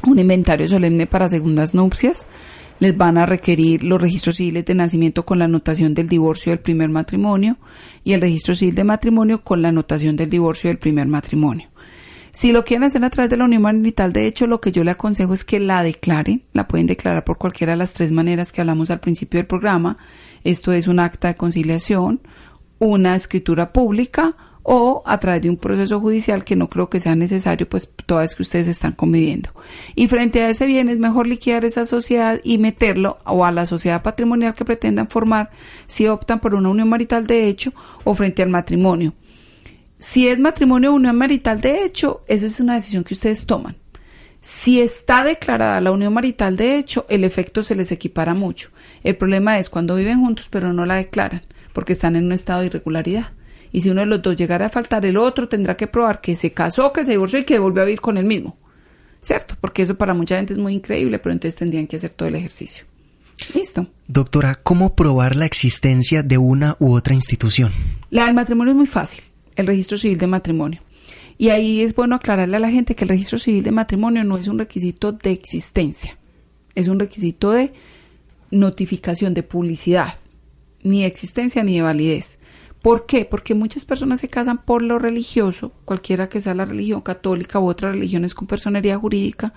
[0.06, 2.28] un inventario solemne para segundas nupcias.
[2.80, 6.60] les van a requerir los registros civiles de nacimiento con la anotación del divorcio del
[6.60, 7.58] primer matrimonio
[8.04, 11.70] y el registro civil de matrimonio con la anotación del divorcio del primer matrimonio.
[12.34, 14.84] Si lo quieren hacer a través de la unión marital, de hecho, lo que yo
[14.84, 16.42] le aconsejo es que la declaren.
[16.52, 19.98] La pueden declarar por cualquiera de las tres maneras que hablamos al principio del programa.
[20.44, 22.22] Esto es un acta de conciliación,
[22.80, 27.16] una escritura pública o a través de un proceso judicial que no creo que sea
[27.16, 29.52] necesario, pues toda vez que ustedes están conviviendo.
[29.94, 33.68] Y frente a ese bien es mejor liquidar esa sociedad y meterlo o a la
[33.68, 35.52] sociedad patrimonial que pretendan formar
[35.86, 37.74] si optan por una unión marital de hecho
[38.06, 39.14] o frente al matrimonio.
[40.04, 43.78] Si es matrimonio o unión marital de hecho, esa es una decisión que ustedes toman.
[44.42, 48.70] Si está declarada la unión marital de hecho, el efecto se les equipara mucho.
[49.06, 52.60] El problema es cuando viven juntos pero no la declaran, porque están en un estado
[52.60, 53.32] de irregularidad
[53.72, 56.36] y si uno de los dos llegara a faltar, el otro tendrá que probar que
[56.36, 58.58] se casó, que se divorció y que volvió a vivir con el mismo.
[59.22, 59.56] ¿Cierto?
[59.62, 62.36] Porque eso para mucha gente es muy increíble, pero entonces tendrían que hacer todo el
[62.36, 62.84] ejercicio.
[63.56, 63.88] Listo.
[64.10, 67.72] Doctora, ¿cómo probar la existencia de una u otra institución?
[68.10, 69.24] La del matrimonio es muy fácil,
[69.56, 70.82] el registro civil de matrimonio.
[71.38, 74.38] Y ahí es bueno aclararle a la gente que el registro civil de matrimonio no
[74.38, 76.18] es un requisito de existencia,
[76.76, 77.74] es un requisito de
[78.52, 80.16] notificación, de publicidad,
[80.84, 82.38] ni de existencia ni de validez.
[82.82, 83.26] ¿Por qué?
[83.26, 87.68] Porque muchas personas se casan por lo religioso, cualquiera que sea la religión católica u
[87.68, 89.54] otras religiones con personería jurídica,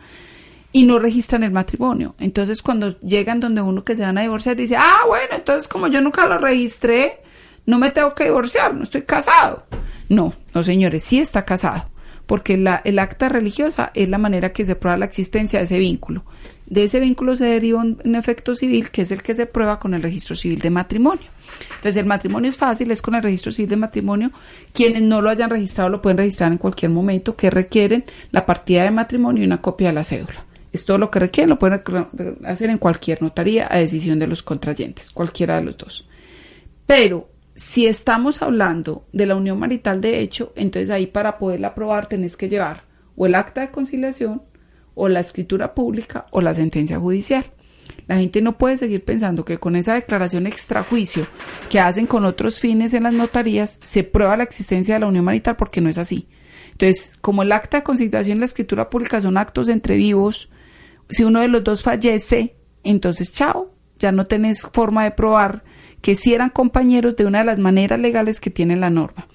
[0.73, 2.15] y no registran el matrimonio.
[2.19, 5.89] Entonces, cuando llegan donde uno que se van a divorciar, dice, ah, bueno, entonces como
[5.89, 7.21] yo nunca lo registré,
[7.67, 9.67] no me tengo que divorciar, no estoy casado.
[10.09, 11.89] No, no señores, sí está casado,
[12.27, 16.25] porque el acta religiosa es la manera que se prueba la existencia de ese vínculo.
[16.67, 19.95] De ese vínculo se deriva un, efecto civil que es el que se prueba con
[19.95, 21.27] el registro civil de matrimonio.
[21.77, 24.33] Entonces el matrimonio es fácil, es con el registro civil de matrimonio.
[24.73, 28.83] Quienes no lo hayan registrado lo pueden registrar en cualquier momento que requieren la partida
[28.83, 30.45] de matrimonio y una copia de la cédula.
[30.73, 31.81] Es todo lo que requieren, lo pueden
[32.45, 36.09] hacer en cualquier notaría a decisión de los contrayentes, cualquiera de los dos.
[36.85, 42.07] Pero si estamos hablando de la unión marital de hecho, entonces ahí para poderla aprobar
[42.07, 42.85] tenés que llevar
[43.17, 44.43] o el acta de conciliación
[44.95, 47.45] o la escritura pública o la sentencia judicial.
[48.07, 51.27] La gente no puede seguir pensando que con esa declaración extrajuicio
[51.71, 55.25] que hacen con otros fines en las notarías se prueba la existencia de la unión
[55.25, 56.29] marital porque no es así.
[56.73, 60.51] Entonces, como el acta de conciliación y la escritura pública son actos entre vivos,
[61.09, 62.55] si uno de los dos fallece,
[62.85, 65.65] entonces chao, ya no tenés forma de probar
[66.07, 69.27] que si eran compañeros de una de las maneras legales que tiene la norma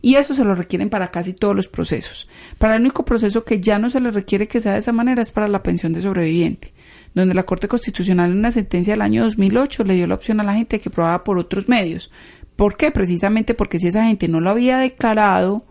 [0.00, 2.30] y eso se lo requieren para casi todos los procesos.
[2.56, 5.20] Para el único proceso que ya no se le requiere que sea de esa manera
[5.20, 6.72] es para la pensión de sobreviviente,
[7.14, 10.44] donde la Corte Constitucional en una sentencia del año 2008 le dio la opción a
[10.44, 12.10] la gente que probaba por otros medios.
[12.56, 12.90] ¿Por qué?
[12.90, 15.66] Precisamente porque si esa gente no lo había declarado,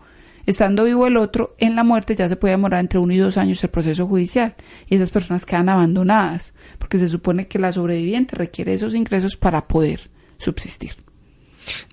[0.46, 3.38] estando vivo el otro, en la muerte ya se puede demorar entre uno y dos
[3.38, 4.54] años el proceso judicial
[4.86, 9.66] y esas personas quedan abandonadas, porque se supone que la sobreviviente requiere esos ingresos para
[9.66, 10.13] poder
[10.44, 10.92] subsistir.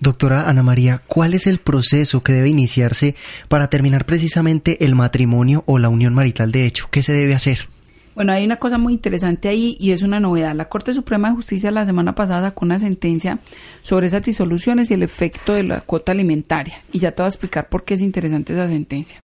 [0.00, 3.14] Doctora Ana María, ¿cuál es el proceso que debe iniciarse
[3.48, 6.88] para terminar precisamente el matrimonio o la unión marital de hecho?
[6.90, 7.68] ¿Qué se debe hacer?
[8.14, 10.54] Bueno, hay una cosa muy interesante ahí y es una novedad.
[10.54, 13.38] La Corte Suprema de Justicia la semana pasada sacó una sentencia
[13.80, 16.82] sobre esas disoluciones y el efecto de la cuota alimentaria.
[16.92, 19.20] Y ya te voy a explicar por qué es interesante esa sentencia.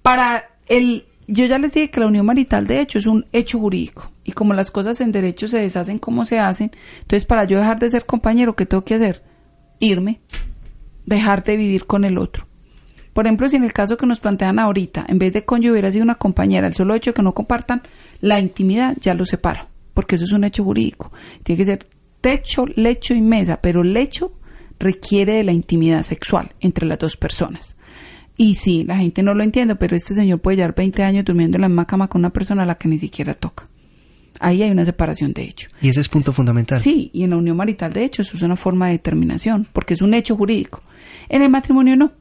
[0.00, 3.58] Para el, yo ya les dije que la unión marital de hecho es un hecho
[3.58, 4.11] jurídico.
[4.24, 6.70] Y como las cosas en derecho se deshacen como se hacen,
[7.00, 9.22] entonces para yo dejar de ser compañero, ¿qué tengo que hacer?
[9.82, 10.20] irme,
[11.04, 12.46] dejar de vivir con el otro.
[13.12, 15.92] Por ejemplo, si en el caso que nos plantean ahorita, en vez de cónyuge hubiera
[15.92, 17.82] sido una compañera, el solo hecho de que no compartan
[18.20, 21.12] la intimidad ya lo separa, porque eso es un hecho jurídico.
[21.42, 21.86] Tiene que ser
[22.20, 24.32] techo, lecho y mesa, pero lecho
[24.78, 27.76] requiere de la intimidad sexual entre las dos personas.
[28.36, 31.58] Y sí, la gente no lo entiende, pero este señor puede llevar 20 años durmiendo
[31.58, 33.66] en la misma cama con una persona a la que ni siquiera toca
[34.42, 35.68] ahí hay una separación de hecho.
[35.80, 36.78] Y ese es punto fundamental.
[36.80, 39.94] Sí, y en la unión marital de hecho eso es una forma de determinación, porque
[39.94, 40.82] es un hecho jurídico.
[41.28, 42.12] En el matrimonio no.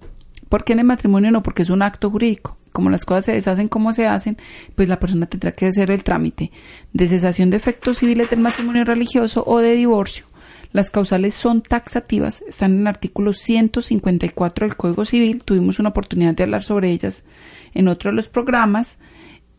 [0.48, 1.44] ¿Por qué en el matrimonio no?
[1.44, 2.58] Porque es un acto jurídico.
[2.72, 4.38] Como las cosas se deshacen como se hacen,
[4.76, 6.52] pues la persona tendrá que hacer el trámite
[6.94, 10.26] de cesación de efectos civiles del matrimonio religioso o de divorcio.
[10.74, 16.34] Las causales son taxativas, están en el artículo 154 del Código Civil, tuvimos una oportunidad
[16.34, 17.26] de hablar sobre ellas
[17.74, 18.98] en otro de los programas,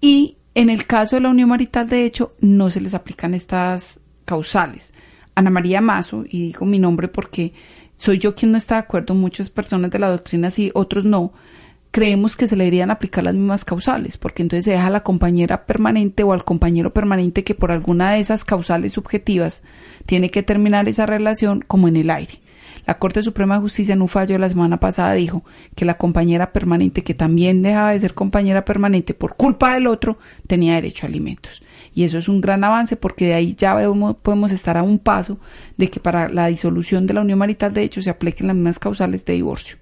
[0.01, 4.01] y en el caso de la unión marital, de hecho, no se les aplican estas
[4.25, 4.93] causales.
[5.35, 7.55] Ana María Mazo, y digo mi nombre porque
[7.97, 11.33] soy yo quien no está de acuerdo, muchas personas de la doctrina sí, otros no,
[11.91, 15.03] creemos que se le deberían aplicar las mismas causales, porque entonces se deja a la
[15.03, 19.63] compañera permanente o al compañero permanente que por alguna de esas causales subjetivas
[20.05, 22.42] tiene que terminar esa relación como en el aire.
[22.87, 25.45] La Corte Suprema de Justicia en un fallo la semana pasada dijo
[25.77, 30.19] que la compañera permanente, que también dejaba de ser compañera permanente por culpa del otro,
[30.49, 31.63] tenía derecho a alimentos.
[31.95, 33.77] Y eso es un gran avance porque de ahí ya
[34.23, 35.39] podemos estar a un paso
[35.77, 38.79] de que para la disolución de la unión marital, de hecho, se apliquen las mismas
[38.79, 39.77] causales de divorcio.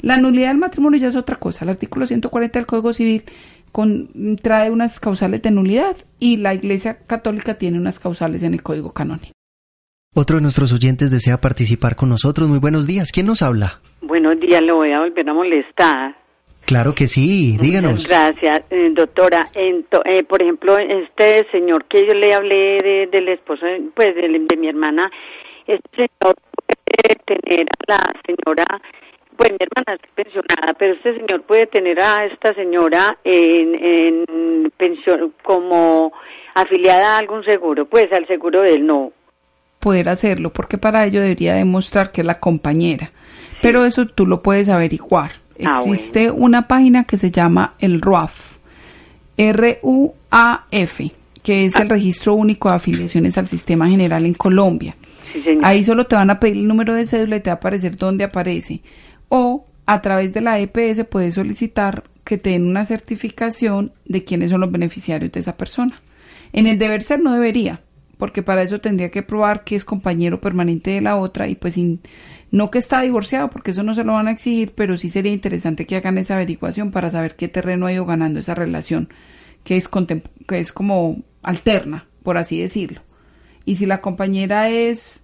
[0.00, 1.64] La nulidad del matrimonio ya es otra cosa.
[1.64, 3.24] El artículo 140 del Código Civil
[3.72, 8.62] con, trae unas causales de nulidad y la Iglesia Católica tiene unas causales en el
[8.62, 9.32] Código Canónico.
[10.16, 12.46] Otro de nuestros oyentes desea participar con nosotros.
[12.46, 13.10] Muy buenos días.
[13.10, 13.80] ¿Quién nos habla?
[14.00, 16.14] Buenos días, le voy a volver a molestar.
[16.64, 18.06] Claro que sí, díganos.
[18.06, 19.44] gracias, eh, doctora.
[19.56, 25.10] Eh, por ejemplo, este señor que yo le hablé del esposo, pues de, mi hermana,
[25.66, 28.66] este señor puede tener a la señora,
[29.36, 34.72] pues mi hermana es pensionada, pero este señor puede tener a esta señora en, en
[34.76, 36.12] pensión como
[36.54, 39.12] afiliada a algún seguro, pues al seguro de él no
[39.84, 43.12] poder hacerlo, porque para ello debería demostrar que es la compañera.
[43.60, 45.32] Pero eso tú lo puedes averiguar.
[45.62, 48.56] Ah, Existe una página que se llama el RUAF,
[49.36, 51.12] R-U-A-F,
[51.42, 51.90] que es el ah.
[51.90, 54.96] Registro Único de Afiliaciones al Sistema General en Colombia.
[55.62, 57.98] Ahí solo te van a pedir el número de cédula y te va a aparecer
[57.98, 58.80] dónde aparece.
[59.28, 64.50] O a través de la EPS puedes solicitar que te den una certificación de quiénes
[64.50, 66.00] son los beneficiarios de esa persona.
[66.54, 67.80] En el deber ser no debería,
[68.18, 71.76] porque para eso tendría que probar que es compañero permanente de la otra y pues
[72.50, 75.32] no que está divorciado, porque eso no se lo van a exigir, pero sí sería
[75.32, 79.08] interesante que hagan esa averiguación para saber qué terreno ha ido ganando esa relación,
[79.64, 79.88] que es,
[80.46, 83.00] que es como alterna, por así decirlo.
[83.64, 85.22] Y si la compañera es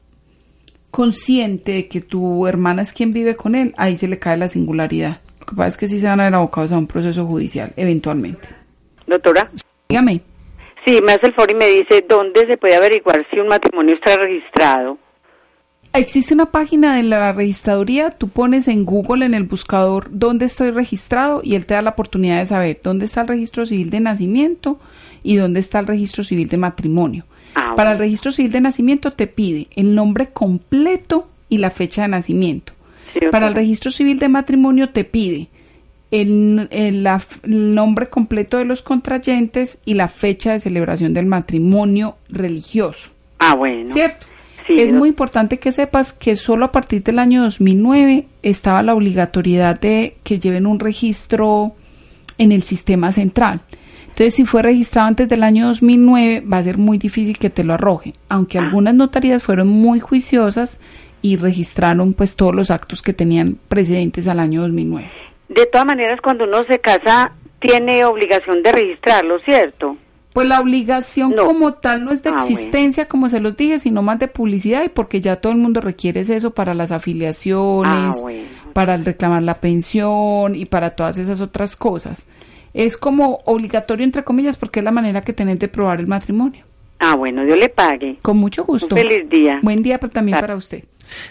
[0.90, 4.48] consciente de que tu hermana es quien vive con él, ahí se le cae la
[4.48, 5.20] singularidad.
[5.38, 7.72] Lo que pasa es que sí se van a ver abocados a un proceso judicial,
[7.76, 8.48] eventualmente.
[9.06, 9.50] Doctora.
[9.88, 10.29] Dígame.
[10.84, 13.94] Sí, me hace el foro y me dice dónde se puede averiguar si un matrimonio
[13.94, 14.98] está registrado.
[15.92, 20.70] Existe una página de la registraduría, tú pones en Google en el buscador dónde estoy
[20.70, 23.98] registrado y él te da la oportunidad de saber dónde está el registro civil de
[23.98, 24.78] nacimiento
[25.24, 27.24] y dónde está el registro civil de matrimonio.
[27.56, 32.02] Ah, Para el registro civil de nacimiento te pide el nombre completo y la fecha
[32.02, 32.72] de nacimiento.
[33.32, 35.48] Para el registro civil de matrimonio te pide
[36.10, 37.08] el,
[37.44, 43.10] nombre completo de los contrayentes y la fecha de celebración del matrimonio religioso.
[43.38, 43.88] Ah, bueno.
[43.88, 44.26] ¿Cierto?
[44.68, 49.80] es muy importante que sepas que solo a partir del año 2009 estaba la obligatoriedad
[49.80, 51.72] de que lleven un registro
[52.38, 53.62] en el sistema central.
[54.10, 57.64] Entonces, si fue registrado antes del año 2009, va a ser muy difícil que te
[57.64, 58.62] lo arroje, aunque ah.
[58.62, 60.78] algunas notarías fueron muy juiciosas
[61.22, 65.29] y registraron pues todos los actos que tenían precedentes al año 2009.
[65.50, 69.96] De todas maneras, cuando uno se casa, tiene obligación de registrarlo, ¿cierto?
[70.32, 74.00] Pues la obligación como tal no es de ah, existencia, como se los dije, sino
[74.00, 78.72] más de publicidad y porque ya todo el mundo requiere eso para las afiliaciones, ah,
[78.72, 82.28] para reclamar la pensión y para todas esas otras cosas.
[82.72, 86.64] Es como obligatorio, entre comillas, porque es la manera que tenés de probar el matrimonio.
[87.00, 88.18] Ah, bueno, yo le pague.
[88.22, 88.94] Con mucho gusto.
[88.94, 89.58] feliz día.
[89.62, 90.84] Buen día también para usted.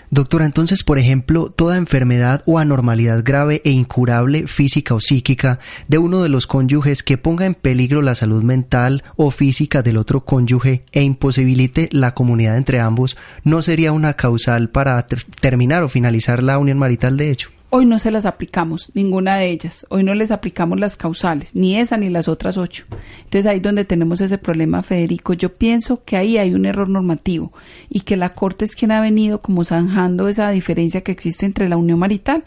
[0.09, 5.97] Doctora, entonces, por ejemplo, toda enfermedad o anormalidad grave e incurable física o psíquica de
[5.97, 10.25] uno de los cónyuges que ponga en peligro la salud mental o física del otro
[10.25, 15.05] cónyuge e imposibilite la comunidad entre ambos, ¿no sería una causal para
[15.41, 17.49] terminar o finalizar la unión marital de hecho?
[17.71, 19.85] Hoy no se las aplicamos, ninguna de ellas.
[19.89, 22.85] Hoy no les aplicamos las causales, ni esa ni las otras ocho.
[23.25, 27.53] Entonces ahí donde tenemos ese problema, Federico, yo pienso que ahí hay un error normativo
[27.87, 31.69] y que la Corte es quien ha venido como zanjando esa diferencia que existe entre
[31.69, 32.43] la unión marital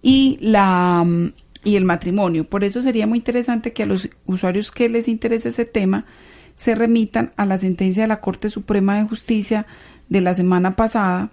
[0.00, 1.32] y la mm,
[1.64, 2.44] y el matrimonio.
[2.44, 6.06] Por eso sería muy interesante que a los usuarios que les interese ese tema
[6.54, 9.66] se remitan a la sentencia de la Corte Suprema de Justicia
[10.08, 11.30] de la semana pasada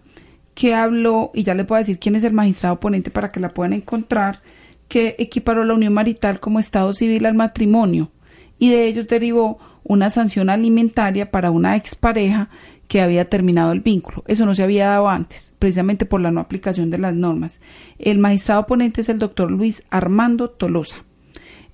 [0.60, 3.48] que habló, y ya le puedo decir quién es el magistrado ponente para que la
[3.48, 4.42] puedan encontrar,
[4.90, 8.12] que equiparó la unión marital como Estado civil al matrimonio,
[8.58, 12.50] y de ellos derivó una sanción alimentaria para una expareja
[12.90, 14.26] que había terminado el vínculo.
[14.28, 17.62] Eso no se había dado antes, precisamente por la no aplicación de las normas.
[17.98, 21.06] El magistrado ponente es el doctor Luis Armando Tolosa.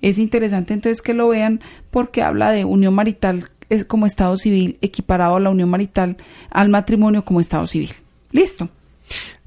[0.00, 1.60] Es interesante entonces que lo vean
[1.90, 3.42] porque habla de unión marital
[3.88, 6.18] como Estado civil equiparado a la unión marital
[6.50, 7.90] al matrimonio como Estado civil.
[8.30, 8.68] Listo.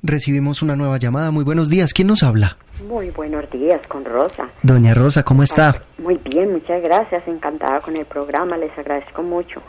[0.02, 1.32] Recibimos una nueva llamada.
[1.32, 1.94] Muy buenos días.
[1.94, 2.58] ¿Quién nos habla?
[2.88, 4.50] Muy buenos días, con Rosa.
[4.64, 5.82] Doña Rosa, ¿cómo está?
[5.98, 7.28] Muy bien, muchas gracias.
[7.28, 8.56] Encantada con el programa.
[8.58, 9.62] Les agradezco mucho.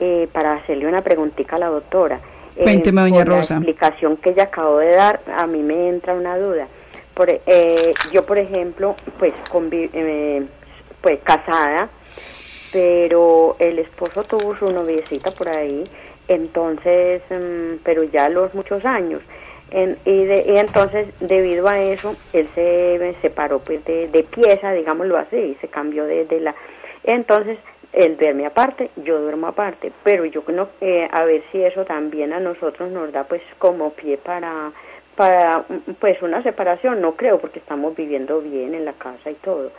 [0.00, 2.20] Eh, para hacerle una preguntita a la doctora.
[2.56, 3.54] Eh, Cuénteme, doña Rosa.
[3.54, 6.66] La explicación que ella acabó de dar, a mí me entra una duda.
[7.14, 9.32] Por, eh, yo, por ejemplo, pues,
[9.72, 10.42] eh,
[11.00, 11.88] pues casada,
[12.72, 15.84] pero el esposo tuvo su noviecita por ahí
[16.28, 19.22] entonces, mm, pero ya los muchos años.
[20.04, 25.54] y, de, entonces, debido a eso, él se separó pues de, pieza, digámoslo así, y
[25.60, 26.54] se cambió de, la...
[27.04, 27.58] Entonces,
[27.92, 32.32] él duerme aparte, yo duermo aparte, pero yo no, eh, a ver si eso también
[32.32, 34.72] a nosotros nos da pues como pie para,
[35.16, 35.64] para
[36.00, 39.70] pues una separación, no creo porque estamos viviendo bien en la casa y todo,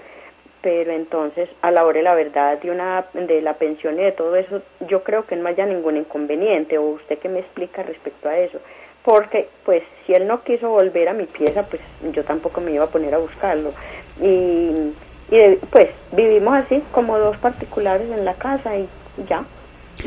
[0.64, 4.14] pero entonces a la hora de la verdad de una de la pensión y de
[4.14, 8.30] todo eso, yo creo que no haya ningún inconveniente o usted que me explica respecto
[8.30, 8.60] a eso,
[9.04, 11.82] porque pues si él no quiso volver a mi pieza, pues
[12.14, 13.74] yo tampoco me iba a poner a buscarlo
[14.20, 14.94] y
[15.32, 18.88] y pues vivimos así como dos particulares en la casa y
[19.28, 19.44] ya.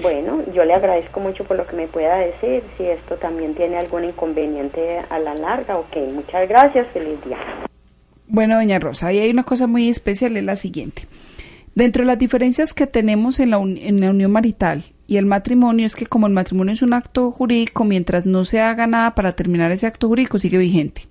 [0.02, 3.78] Bueno, yo le agradezco mucho por lo que me pueda decir, si esto también tiene
[3.78, 7.38] algún inconveniente a la larga, ok, muchas gracias, feliz día.
[8.28, 11.06] Bueno, doña Rosa, ahí hay una cosa muy especial, es la siguiente.
[11.74, 15.86] Dentro de las diferencias que tenemos en la, en la unión marital y el matrimonio
[15.86, 19.32] es que como el matrimonio es un acto jurídico, mientras no se haga nada para
[19.32, 21.06] terminar ese acto jurídico, sigue vigente.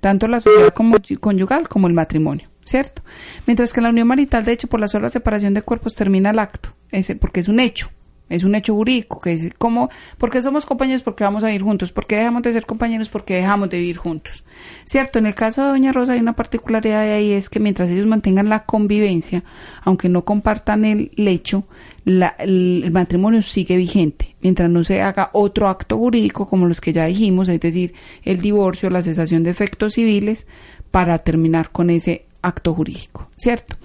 [0.00, 2.48] Tanto la sociedad como conyugal como el matrimonio.
[2.66, 3.02] ¿cierto?
[3.46, 6.38] Mientras que la unión marital, de hecho, por la sola separación de cuerpos termina el
[6.38, 6.70] acto,
[7.20, 7.88] porque es un hecho,
[8.28, 11.92] es un hecho jurídico, que es como, porque somos compañeros, porque vamos a vivir juntos,
[11.92, 14.44] porque dejamos de ser compañeros, porque dejamos de vivir juntos.
[14.84, 17.90] Cierto, en el caso de Doña Rosa hay una particularidad de ahí, es que mientras
[17.90, 19.44] ellos mantengan la convivencia,
[19.82, 21.64] aunque no compartan el lecho,
[22.04, 27.06] el, matrimonio sigue vigente, mientras no se haga otro acto jurídico como los que ya
[27.06, 30.46] dijimos, es decir, el divorcio, la cesación de efectos civiles,
[30.90, 33.76] para terminar con ese acto jurídico, ¿cierto?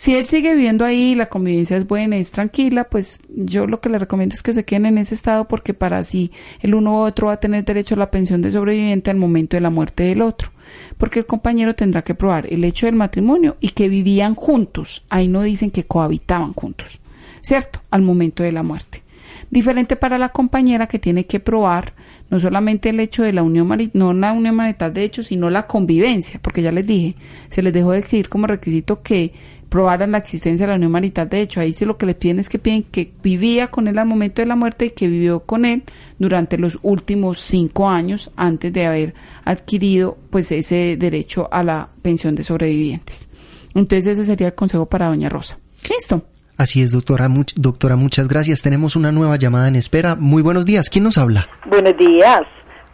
[0.00, 3.90] Si él sigue viviendo ahí, la convivencia es buena es tranquila, pues yo lo que
[3.90, 6.96] le recomiendo es que se queden en ese estado porque para así el uno u
[7.00, 10.04] otro va a tener derecho a la pensión de sobreviviente al momento de la muerte
[10.04, 10.52] del otro.
[10.96, 15.04] Porque el compañero tendrá que probar el hecho del matrimonio y que vivían juntos.
[15.10, 16.98] Ahí no dicen que cohabitaban juntos,
[17.42, 17.82] ¿cierto?
[17.90, 19.02] Al momento de la muerte.
[19.50, 21.92] Diferente para la compañera que tiene que probar
[22.30, 25.66] no solamente el hecho de la unión no la unión marital de hecho, sino la
[25.66, 27.16] convivencia, porque ya les dije,
[27.48, 29.32] se les dejó de exigir como requisito que
[29.70, 32.40] probaran la existencia de la unión marital de hecho, ahí sí lo que le piden
[32.40, 35.40] es que piden que vivía con él al momento de la muerte y que vivió
[35.40, 35.84] con él
[36.18, 39.14] durante los últimos cinco años antes de haber
[39.44, 43.28] adquirido pues ese derecho a la pensión de sobrevivientes.
[43.74, 45.58] Entonces ese sería el consejo para doña Rosa.
[45.88, 46.22] Listo.
[46.56, 47.26] Así es, doctora.
[47.54, 48.60] doctora, muchas gracias.
[48.60, 50.14] Tenemos una nueva llamada en espera.
[50.14, 50.90] Muy buenos días.
[50.90, 51.48] ¿Quién nos habla?
[51.70, 52.42] Buenos días.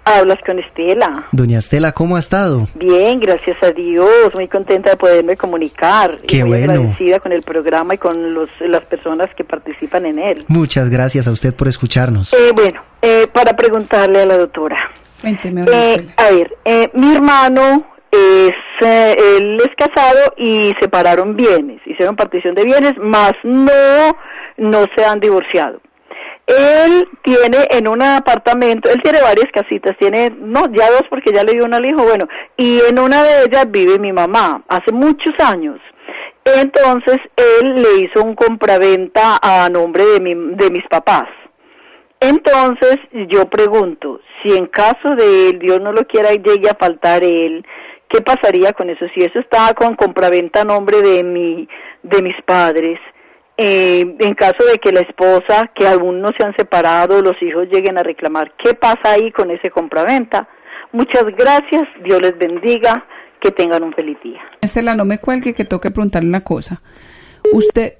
[0.08, 1.24] Hablas con Estela.
[1.32, 2.68] Doña Estela, ¿cómo ha estado?
[2.76, 4.32] Bien, gracias a Dios.
[4.36, 6.18] Muy contenta de poderme comunicar.
[6.28, 6.74] Qué muy bueno.
[6.74, 10.44] agradecida con el programa y con los, las personas que participan en él.
[10.46, 12.32] Muchas gracias a usted por escucharnos.
[12.32, 14.76] Eh, bueno, eh, para preguntarle a la doctora.
[15.20, 21.80] Cuénteme, eh, a ver, eh, mi hermano es, eh, él es casado y separaron bienes,
[21.84, 24.16] hicieron partición de bienes, más no,
[24.58, 25.80] no se han divorciado.
[26.46, 31.42] Él tiene en un apartamento, él tiene varias casitas, tiene, no, ya dos porque ya
[31.42, 34.92] le dio una al hijo, bueno, y en una de ellas vive mi mamá, hace
[34.92, 35.80] muchos años.
[36.44, 41.28] Entonces él le hizo un compraventa a nombre de, mi, de mis papás.
[42.20, 47.24] Entonces yo pregunto, si en caso de él, Dios no lo quiera, llegue a faltar
[47.24, 47.66] él,
[48.08, 49.04] ¿Qué pasaría con eso?
[49.14, 51.68] Si eso está con compraventa a nombre de mi,
[52.02, 53.00] de mis padres,
[53.58, 57.68] eh, en caso de que la esposa, que aún no se han separado, los hijos
[57.70, 60.48] lleguen a reclamar, ¿qué pasa ahí con ese compraventa?
[60.92, 63.04] Muchas gracias, Dios les bendiga,
[63.40, 64.40] que tengan un feliz día.
[64.60, 66.82] Estela, no me cuelgue que toque preguntarle una cosa.
[67.52, 67.94] Usted,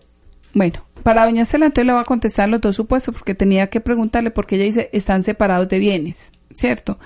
[0.53, 3.81] bueno, para doña Estela entonces le va a contestar los dos supuestos porque tenía que
[3.81, 6.99] preguntarle porque ella dice, están separados de bienes, ¿cierto?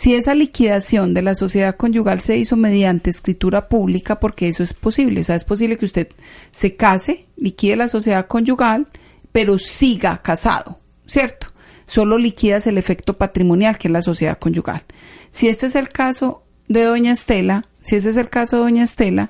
[0.00, 4.72] Si esa liquidación de la sociedad conyugal se hizo mediante escritura pública, porque eso es
[4.72, 6.08] posible, o sea, es posible que usted
[6.52, 8.86] se case, liquide la sociedad conyugal,
[9.30, 11.48] pero siga casado, ¿cierto?
[11.84, 14.84] Solo liquidas el efecto patrimonial, que es la sociedad conyugal.
[15.30, 18.84] Si este es el caso de doña Estela, si ese es el caso de doña
[18.84, 19.28] Estela,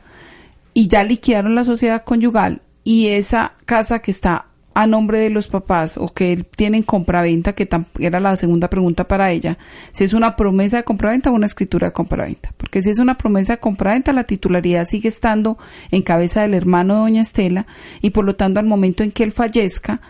[0.72, 5.48] y ya liquidaron la sociedad conyugal y esa casa que está a nombre de los
[5.48, 7.68] papás o que tienen compraventa, que
[7.98, 9.58] era la segunda pregunta para ella,
[9.90, 12.52] si es una promesa de compraventa o una escritura de compraventa.
[12.56, 15.58] Porque si es una promesa de compraventa, la titularidad sigue estando
[15.90, 17.66] en cabeza del hermano de doña Estela
[18.00, 20.00] y por lo tanto al momento en que él fallezca,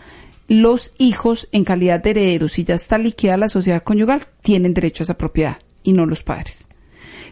[0.47, 5.03] los hijos en calidad de herederos, si ya está liquidada la sociedad conyugal, tienen derecho
[5.03, 6.67] a esa propiedad y no los padres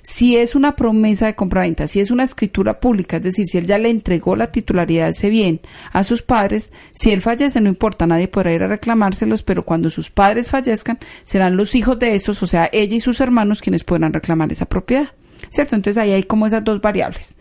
[0.09, 3.67] si es una promesa de compraventa, si es una escritura pública, es decir, si él
[3.67, 5.59] ya le entregó la titularidad de ese bien
[5.91, 9.91] a sus padres, si él fallece, no importa, nadie podrá ir a reclamárselos, pero cuando
[9.91, 13.83] sus padres fallezcan, serán los hijos de estos, o sea, ella y sus hermanos, quienes
[13.83, 15.09] podrán reclamar esa propiedad.
[15.51, 15.75] ¿Cierto?
[15.75, 17.35] Entonces ahí hay como esas dos variables.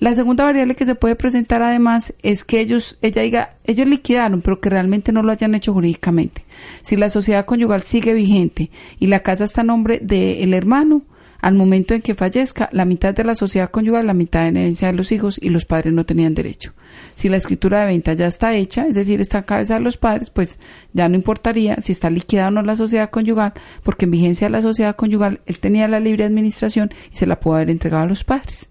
[0.00, 4.42] La segunda variable que se puede presentar además es que ellos, ella diga, ellos liquidaron,
[4.42, 6.44] pero que realmente no lo hayan hecho jurídicamente.
[6.82, 11.02] Si la sociedad conyugal sigue vigente y la casa está a nombre del hermano,
[11.40, 14.88] al momento en que fallezca, la mitad de la sociedad conyugal, la mitad en herencia
[14.88, 16.72] de los hijos y los padres no tenían derecho.
[17.14, 19.96] Si la escritura de venta ya está hecha, es decir, está en cabeza de los
[19.96, 20.60] padres, pues
[20.92, 23.52] ya no importaría si está liquidada o no la sociedad conyugal,
[23.84, 27.40] porque en vigencia de la sociedad conyugal él tenía la libre administración y se la
[27.40, 28.70] pudo haber entregado a los padres.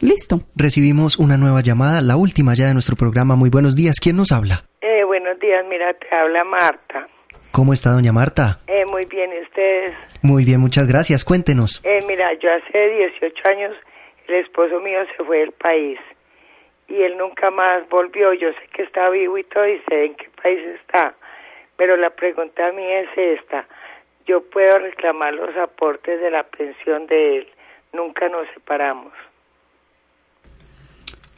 [0.00, 0.42] Listo.
[0.54, 3.36] Recibimos una nueva llamada, la última ya de nuestro programa.
[3.36, 3.96] Muy buenos días.
[4.00, 4.64] ¿Quién nos habla?
[4.82, 7.08] Eh, buenos días, mira, te habla Marta.
[7.54, 8.58] ¿Cómo está doña Marta?
[8.66, 9.94] Eh, muy bien, ¿y ustedes?
[10.22, 11.24] Muy bien, muchas gracias.
[11.24, 11.80] Cuéntenos.
[11.84, 12.88] Eh, mira, yo hace
[13.20, 13.76] 18 años
[14.26, 16.00] el esposo mío se fue del país
[16.88, 18.32] y él nunca más volvió.
[18.32, 21.14] Yo sé que está vivo y todo y sé en qué país está,
[21.76, 23.68] pero la pregunta a mí es esta.
[24.26, 27.48] Yo puedo reclamar los aportes de la pensión de él.
[27.92, 29.12] Nunca nos separamos.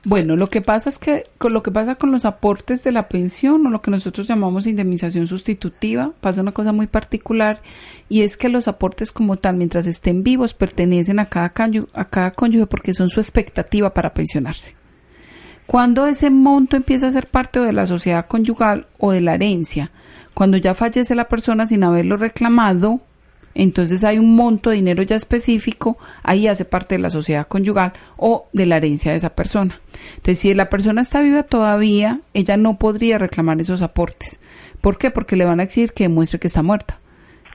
[0.08, 3.08] Bueno, lo que pasa es que con lo que pasa con los aportes de la
[3.08, 7.60] pensión o lo que nosotros llamamos indemnización sustitutiva, pasa una cosa muy particular
[8.08, 11.50] y es que los aportes como tal, mientras estén vivos, pertenecen a cada,
[11.92, 14.76] a cada cónyuge porque son su expectativa para pensionarse.
[15.66, 19.90] Cuando ese monto empieza a ser parte de la sociedad conyugal o de la herencia,
[20.34, 23.00] cuando ya fallece la persona sin haberlo reclamado,
[23.56, 27.94] entonces hay un monto de dinero ya específico, ahí hace parte de la sociedad conyugal
[28.16, 29.80] o de la herencia de esa persona.
[30.16, 34.40] Entonces, si la persona está viva todavía, ella no podría reclamar esos aportes.
[34.80, 35.10] ¿Por qué?
[35.10, 36.98] Porque le van a exigir que demuestre que está muerta.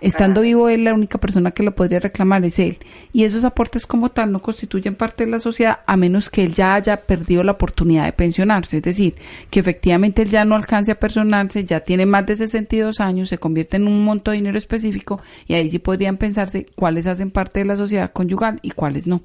[0.01, 2.79] Estando vivo él, la única persona que lo podría reclamar es él.
[3.13, 6.55] Y esos aportes como tal no constituyen parte de la sociedad a menos que él
[6.55, 8.77] ya haya perdido la oportunidad de pensionarse.
[8.77, 9.13] Es decir,
[9.51, 13.37] que efectivamente él ya no alcance a personarse, ya tiene más de 62 años, se
[13.37, 17.59] convierte en un monto de dinero específico y ahí sí podrían pensarse cuáles hacen parte
[17.59, 19.21] de la sociedad conyugal y cuáles no.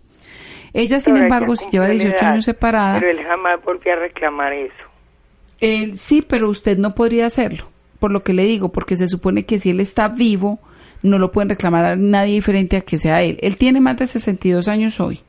[0.75, 3.01] Ella, sin embargo, si lleva 18 años separada...
[3.01, 4.75] Pero él jamás volvió a reclamar eso.
[5.59, 7.71] Él, sí, pero usted no podría hacerlo
[8.07, 10.61] por lo que le digo, porque se supone que si él está vivo,
[11.03, 13.37] no lo pueden reclamar a nadie diferente a que sea él.
[13.41, 15.23] Él tiene más de 62 años hoy.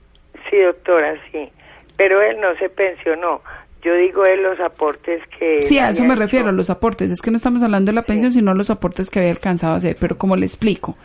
[0.48, 1.50] Sí, doctora, sí.
[1.98, 3.42] Pero él no se pensionó.
[3.82, 5.64] Yo digo él los aportes que...
[5.64, 7.10] Sí, a eso me refiero, los aportes.
[7.10, 9.78] Es que no estamos hablando de la pensión, sino los aportes que había alcanzado a
[9.78, 9.98] hacer.
[10.00, 10.96] Pero como le explico,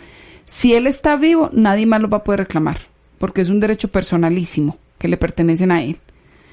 [0.44, 2.76] si él está vivo, nadie más lo va a poder reclamar,
[3.16, 5.96] porque es un derecho personalísimo que le pertenecen a él.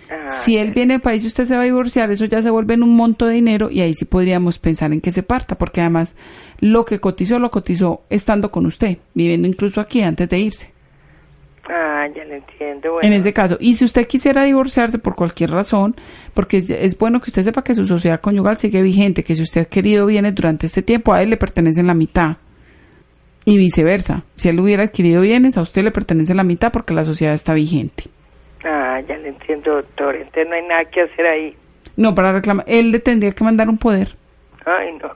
[0.10, 2.50] Ah, si él viene al país y usted se va a divorciar, eso ya se
[2.50, 5.56] vuelve en un monto de dinero y ahí sí podríamos pensar en que se parta,
[5.58, 6.16] porque además
[6.60, 10.72] lo que cotizó lo cotizó estando con usted, viviendo incluso aquí antes de irse.
[11.72, 13.00] Ah, ya lo entiendo.
[13.04, 15.96] En ese caso, y si usted quisiera divorciarse por cualquier razón,
[16.34, 19.62] porque es, bueno que usted sepa que su sociedad conyugal sigue vigente, que si usted
[19.62, 22.38] ha querido bienes durante este tiempo, a él le pertenecen la mitad.
[23.46, 27.06] Y viceversa, si él hubiera adquirido bienes, a usted le pertenece la mitad porque la
[27.06, 28.06] sociedad está vigente.
[29.02, 30.16] Ya le entiendo, doctor.
[30.16, 31.56] Entonces no hay nada que hacer ahí.
[31.96, 32.66] No, para reclamar.
[32.68, 34.10] Él le tendría que mandar un poder.
[34.66, 35.10] Ay, no.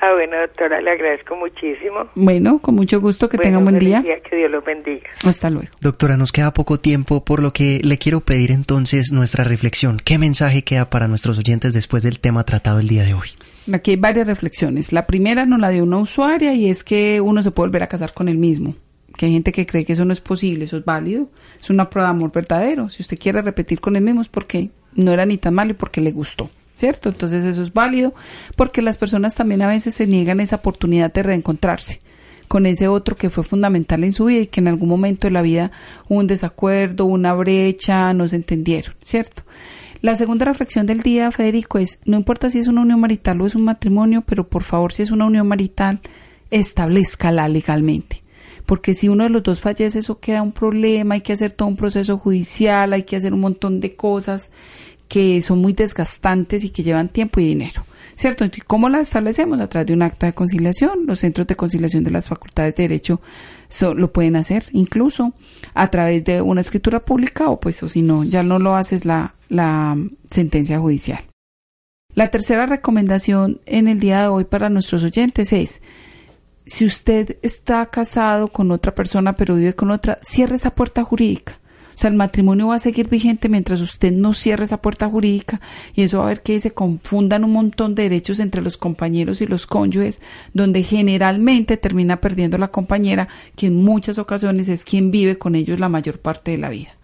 [0.00, 2.08] Ah, bueno, doctora, le agradezco muchísimo.
[2.16, 4.02] Bueno, con mucho gusto, que tenga un buen día.
[4.02, 5.08] Que Dios lo bendiga.
[5.24, 5.68] Hasta luego.
[5.80, 10.00] Doctora, nos queda poco tiempo, por lo que le quiero pedir entonces nuestra reflexión.
[10.04, 13.28] ¿Qué mensaje queda para nuestros oyentes después del tema tratado el día de hoy?
[13.72, 14.92] Aquí hay varias reflexiones.
[14.92, 17.86] La primera nos la dio una usuaria y es que uno se puede volver a
[17.86, 18.74] casar con el mismo
[19.16, 21.28] que hay gente que cree que eso no es posible, eso es válido,
[21.60, 22.88] es una prueba de amor verdadero.
[22.88, 25.74] Si usted quiere repetir con el mismo es porque no era ni tan malo y
[25.74, 27.08] porque le gustó, ¿cierto?
[27.08, 28.14] Entonces eso es válido
[28.56, 32.00] porque las personas también a veces se niegan esa oportunidad de reencontrarse
[32.48, 35.30] con ese otro que fue fundamental en su vida y que en algún momento de
[35.30, 35.72] la vida
[36.08, 39.42] hubo un desacuerdo, una brecha, no se entendieron, ¿cierto?
[40.02, 43.46] La segunda reflexión del día, Federico, es, no importa si es una unión marital o
[43.46, 46.00] es un matrimonio, pero por favor, si es una unión marital,
[46.50, 48.21] establezcala legalmente
[48.72, 51.68] porque si uno de los dos fallece eso queda un problema, hay que hacer todo
[51.68, 54.50] un proceso judicial, hay que hacer un montón de cosas
[55.08, 57.84] que son muy desgastantes y que llevan tiempo y dinero.
[58.14, 58.46] ¿Cierto?
[58.66, 59.60] ¿Cómo la establecemos?
[59.60, 61.04] A través de un acta de conciliación.
[61.04, 63.20] Los centros de conciliación de las facultades de Derecho
[63.94, 65.34] lo pueden hacer, incluso
[65.74, 69.04] a través de una escritura pública o pues o si no, ya no lo haces
[69.04, 69.98] la, la
[70.30, 71.22] sentencia judicial.
[72.14, 75.82] La tercera recomendación en el día de hoy para nuestros oyentes es
[76.66, 81.58] si usted está casado con otra persona pero vive con otra, cierre esa puerta jurídica.
[81.94, 85.60] O sea, el matrimonio va a seguir vigente mientras usted no cierre esa puerta jurídica
[85.94, 89.40] y eso va a ver que se confundan un montón de derechos entre los compañeros
[89.40, 90.22] y los cónyuges,
[90.54, 95.78] donde generalmente termina perdiendo la compañera, que en muchas ocasiones es quien vive con ellos
[95.78, 96.94] la mayor parte de la vida.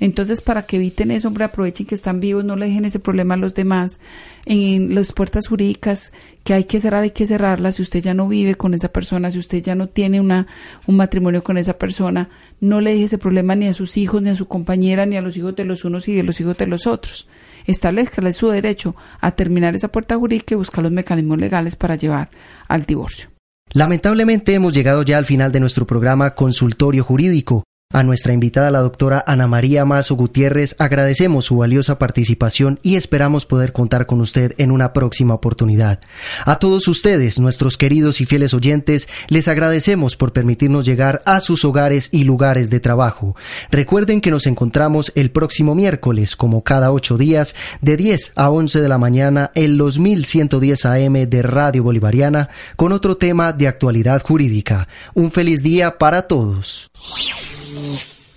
[0.00, 3.34] Entonces, para que eviten eso, hombre, aprovechen que están vivos, no le dejen ese problema
[3.34, 3.98] a los demás.
[4.46, 6.12] En las puertas jurídicas
[6.44, 7.76] que hay que cerrar, hay que cerrarlas.
[7.76, 10.46] Si usted ya no vive con esa persona, si usted ya no tiene una,
[10.86, 12.28] un matrimonio con esa persona,
[12.60, 15.22] no le deje ese problema ni a sus hijos, ni a su compañera, ni a
[15.22, 17.26] los hijos de los unos y de los hijos de los otros.
[17.66, 22.30] Establezcale su derecho a terminar esa puerta jurídica y buscar los mecanismos legales para llevar
[22.68, 23.30] al divorcio.
[23.72, 27.64] Lamentablemente hemos llegado ya al final de nuestro programa Consultorio Jurídico.
[27.94, 33.46] A nuestra invitada, la doctora Ana María Mazo Gutiérrez, agradecemos su valiosa participación y esperamos
[33.46, 36.00] poder contar con usted en una próxima oportunidad.
[36.44, 41.64] A todos ustedes, nuestros queridos y fieles oyentes, les agradecemos por permitirnos llegar a sus
[41.64, 43.36] hogares y lugares de trabajo.
[43.70, 48.80] Recuerden que nos encontramos el próximo miércoles, como cada ocho días, de 10 a 11
[48.80, 54.20] de la mañana en los 1110 AM de Radio Bolivariana, con otro tema de actualidad
[54.20, 54.88] jurídica.
[55.14, 56.90] Un feliz día para todos.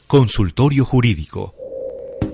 [0.08, 1.54] Consultorio Jurídico.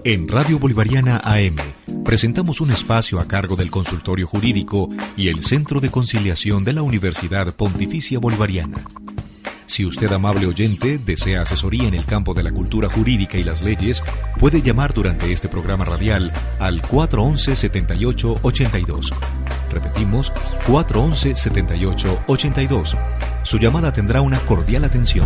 [0.04, 1.56] En Radio Bolivariana AM
[2.04, 6.84] presentamos un espacio a cargo del Consultorio Jurídico y el Centro de Conciliación de la
[6.84, 8.86] Universidad Pontificia Bolivariana.
[9.66, 13.62] Si usted, amable oyente, desea asesoría en el campo de la cultura jurídica y las
[13.62, 14.04] leyes,
[14.39, 19.12] puede llamar durante este programa radial al 411-7882.
[19.72, 20.32] Repetimos,
[20.68, 22.97] 411-7882.
[23.43, 25.26] Su llamada tendrá una cordial atención.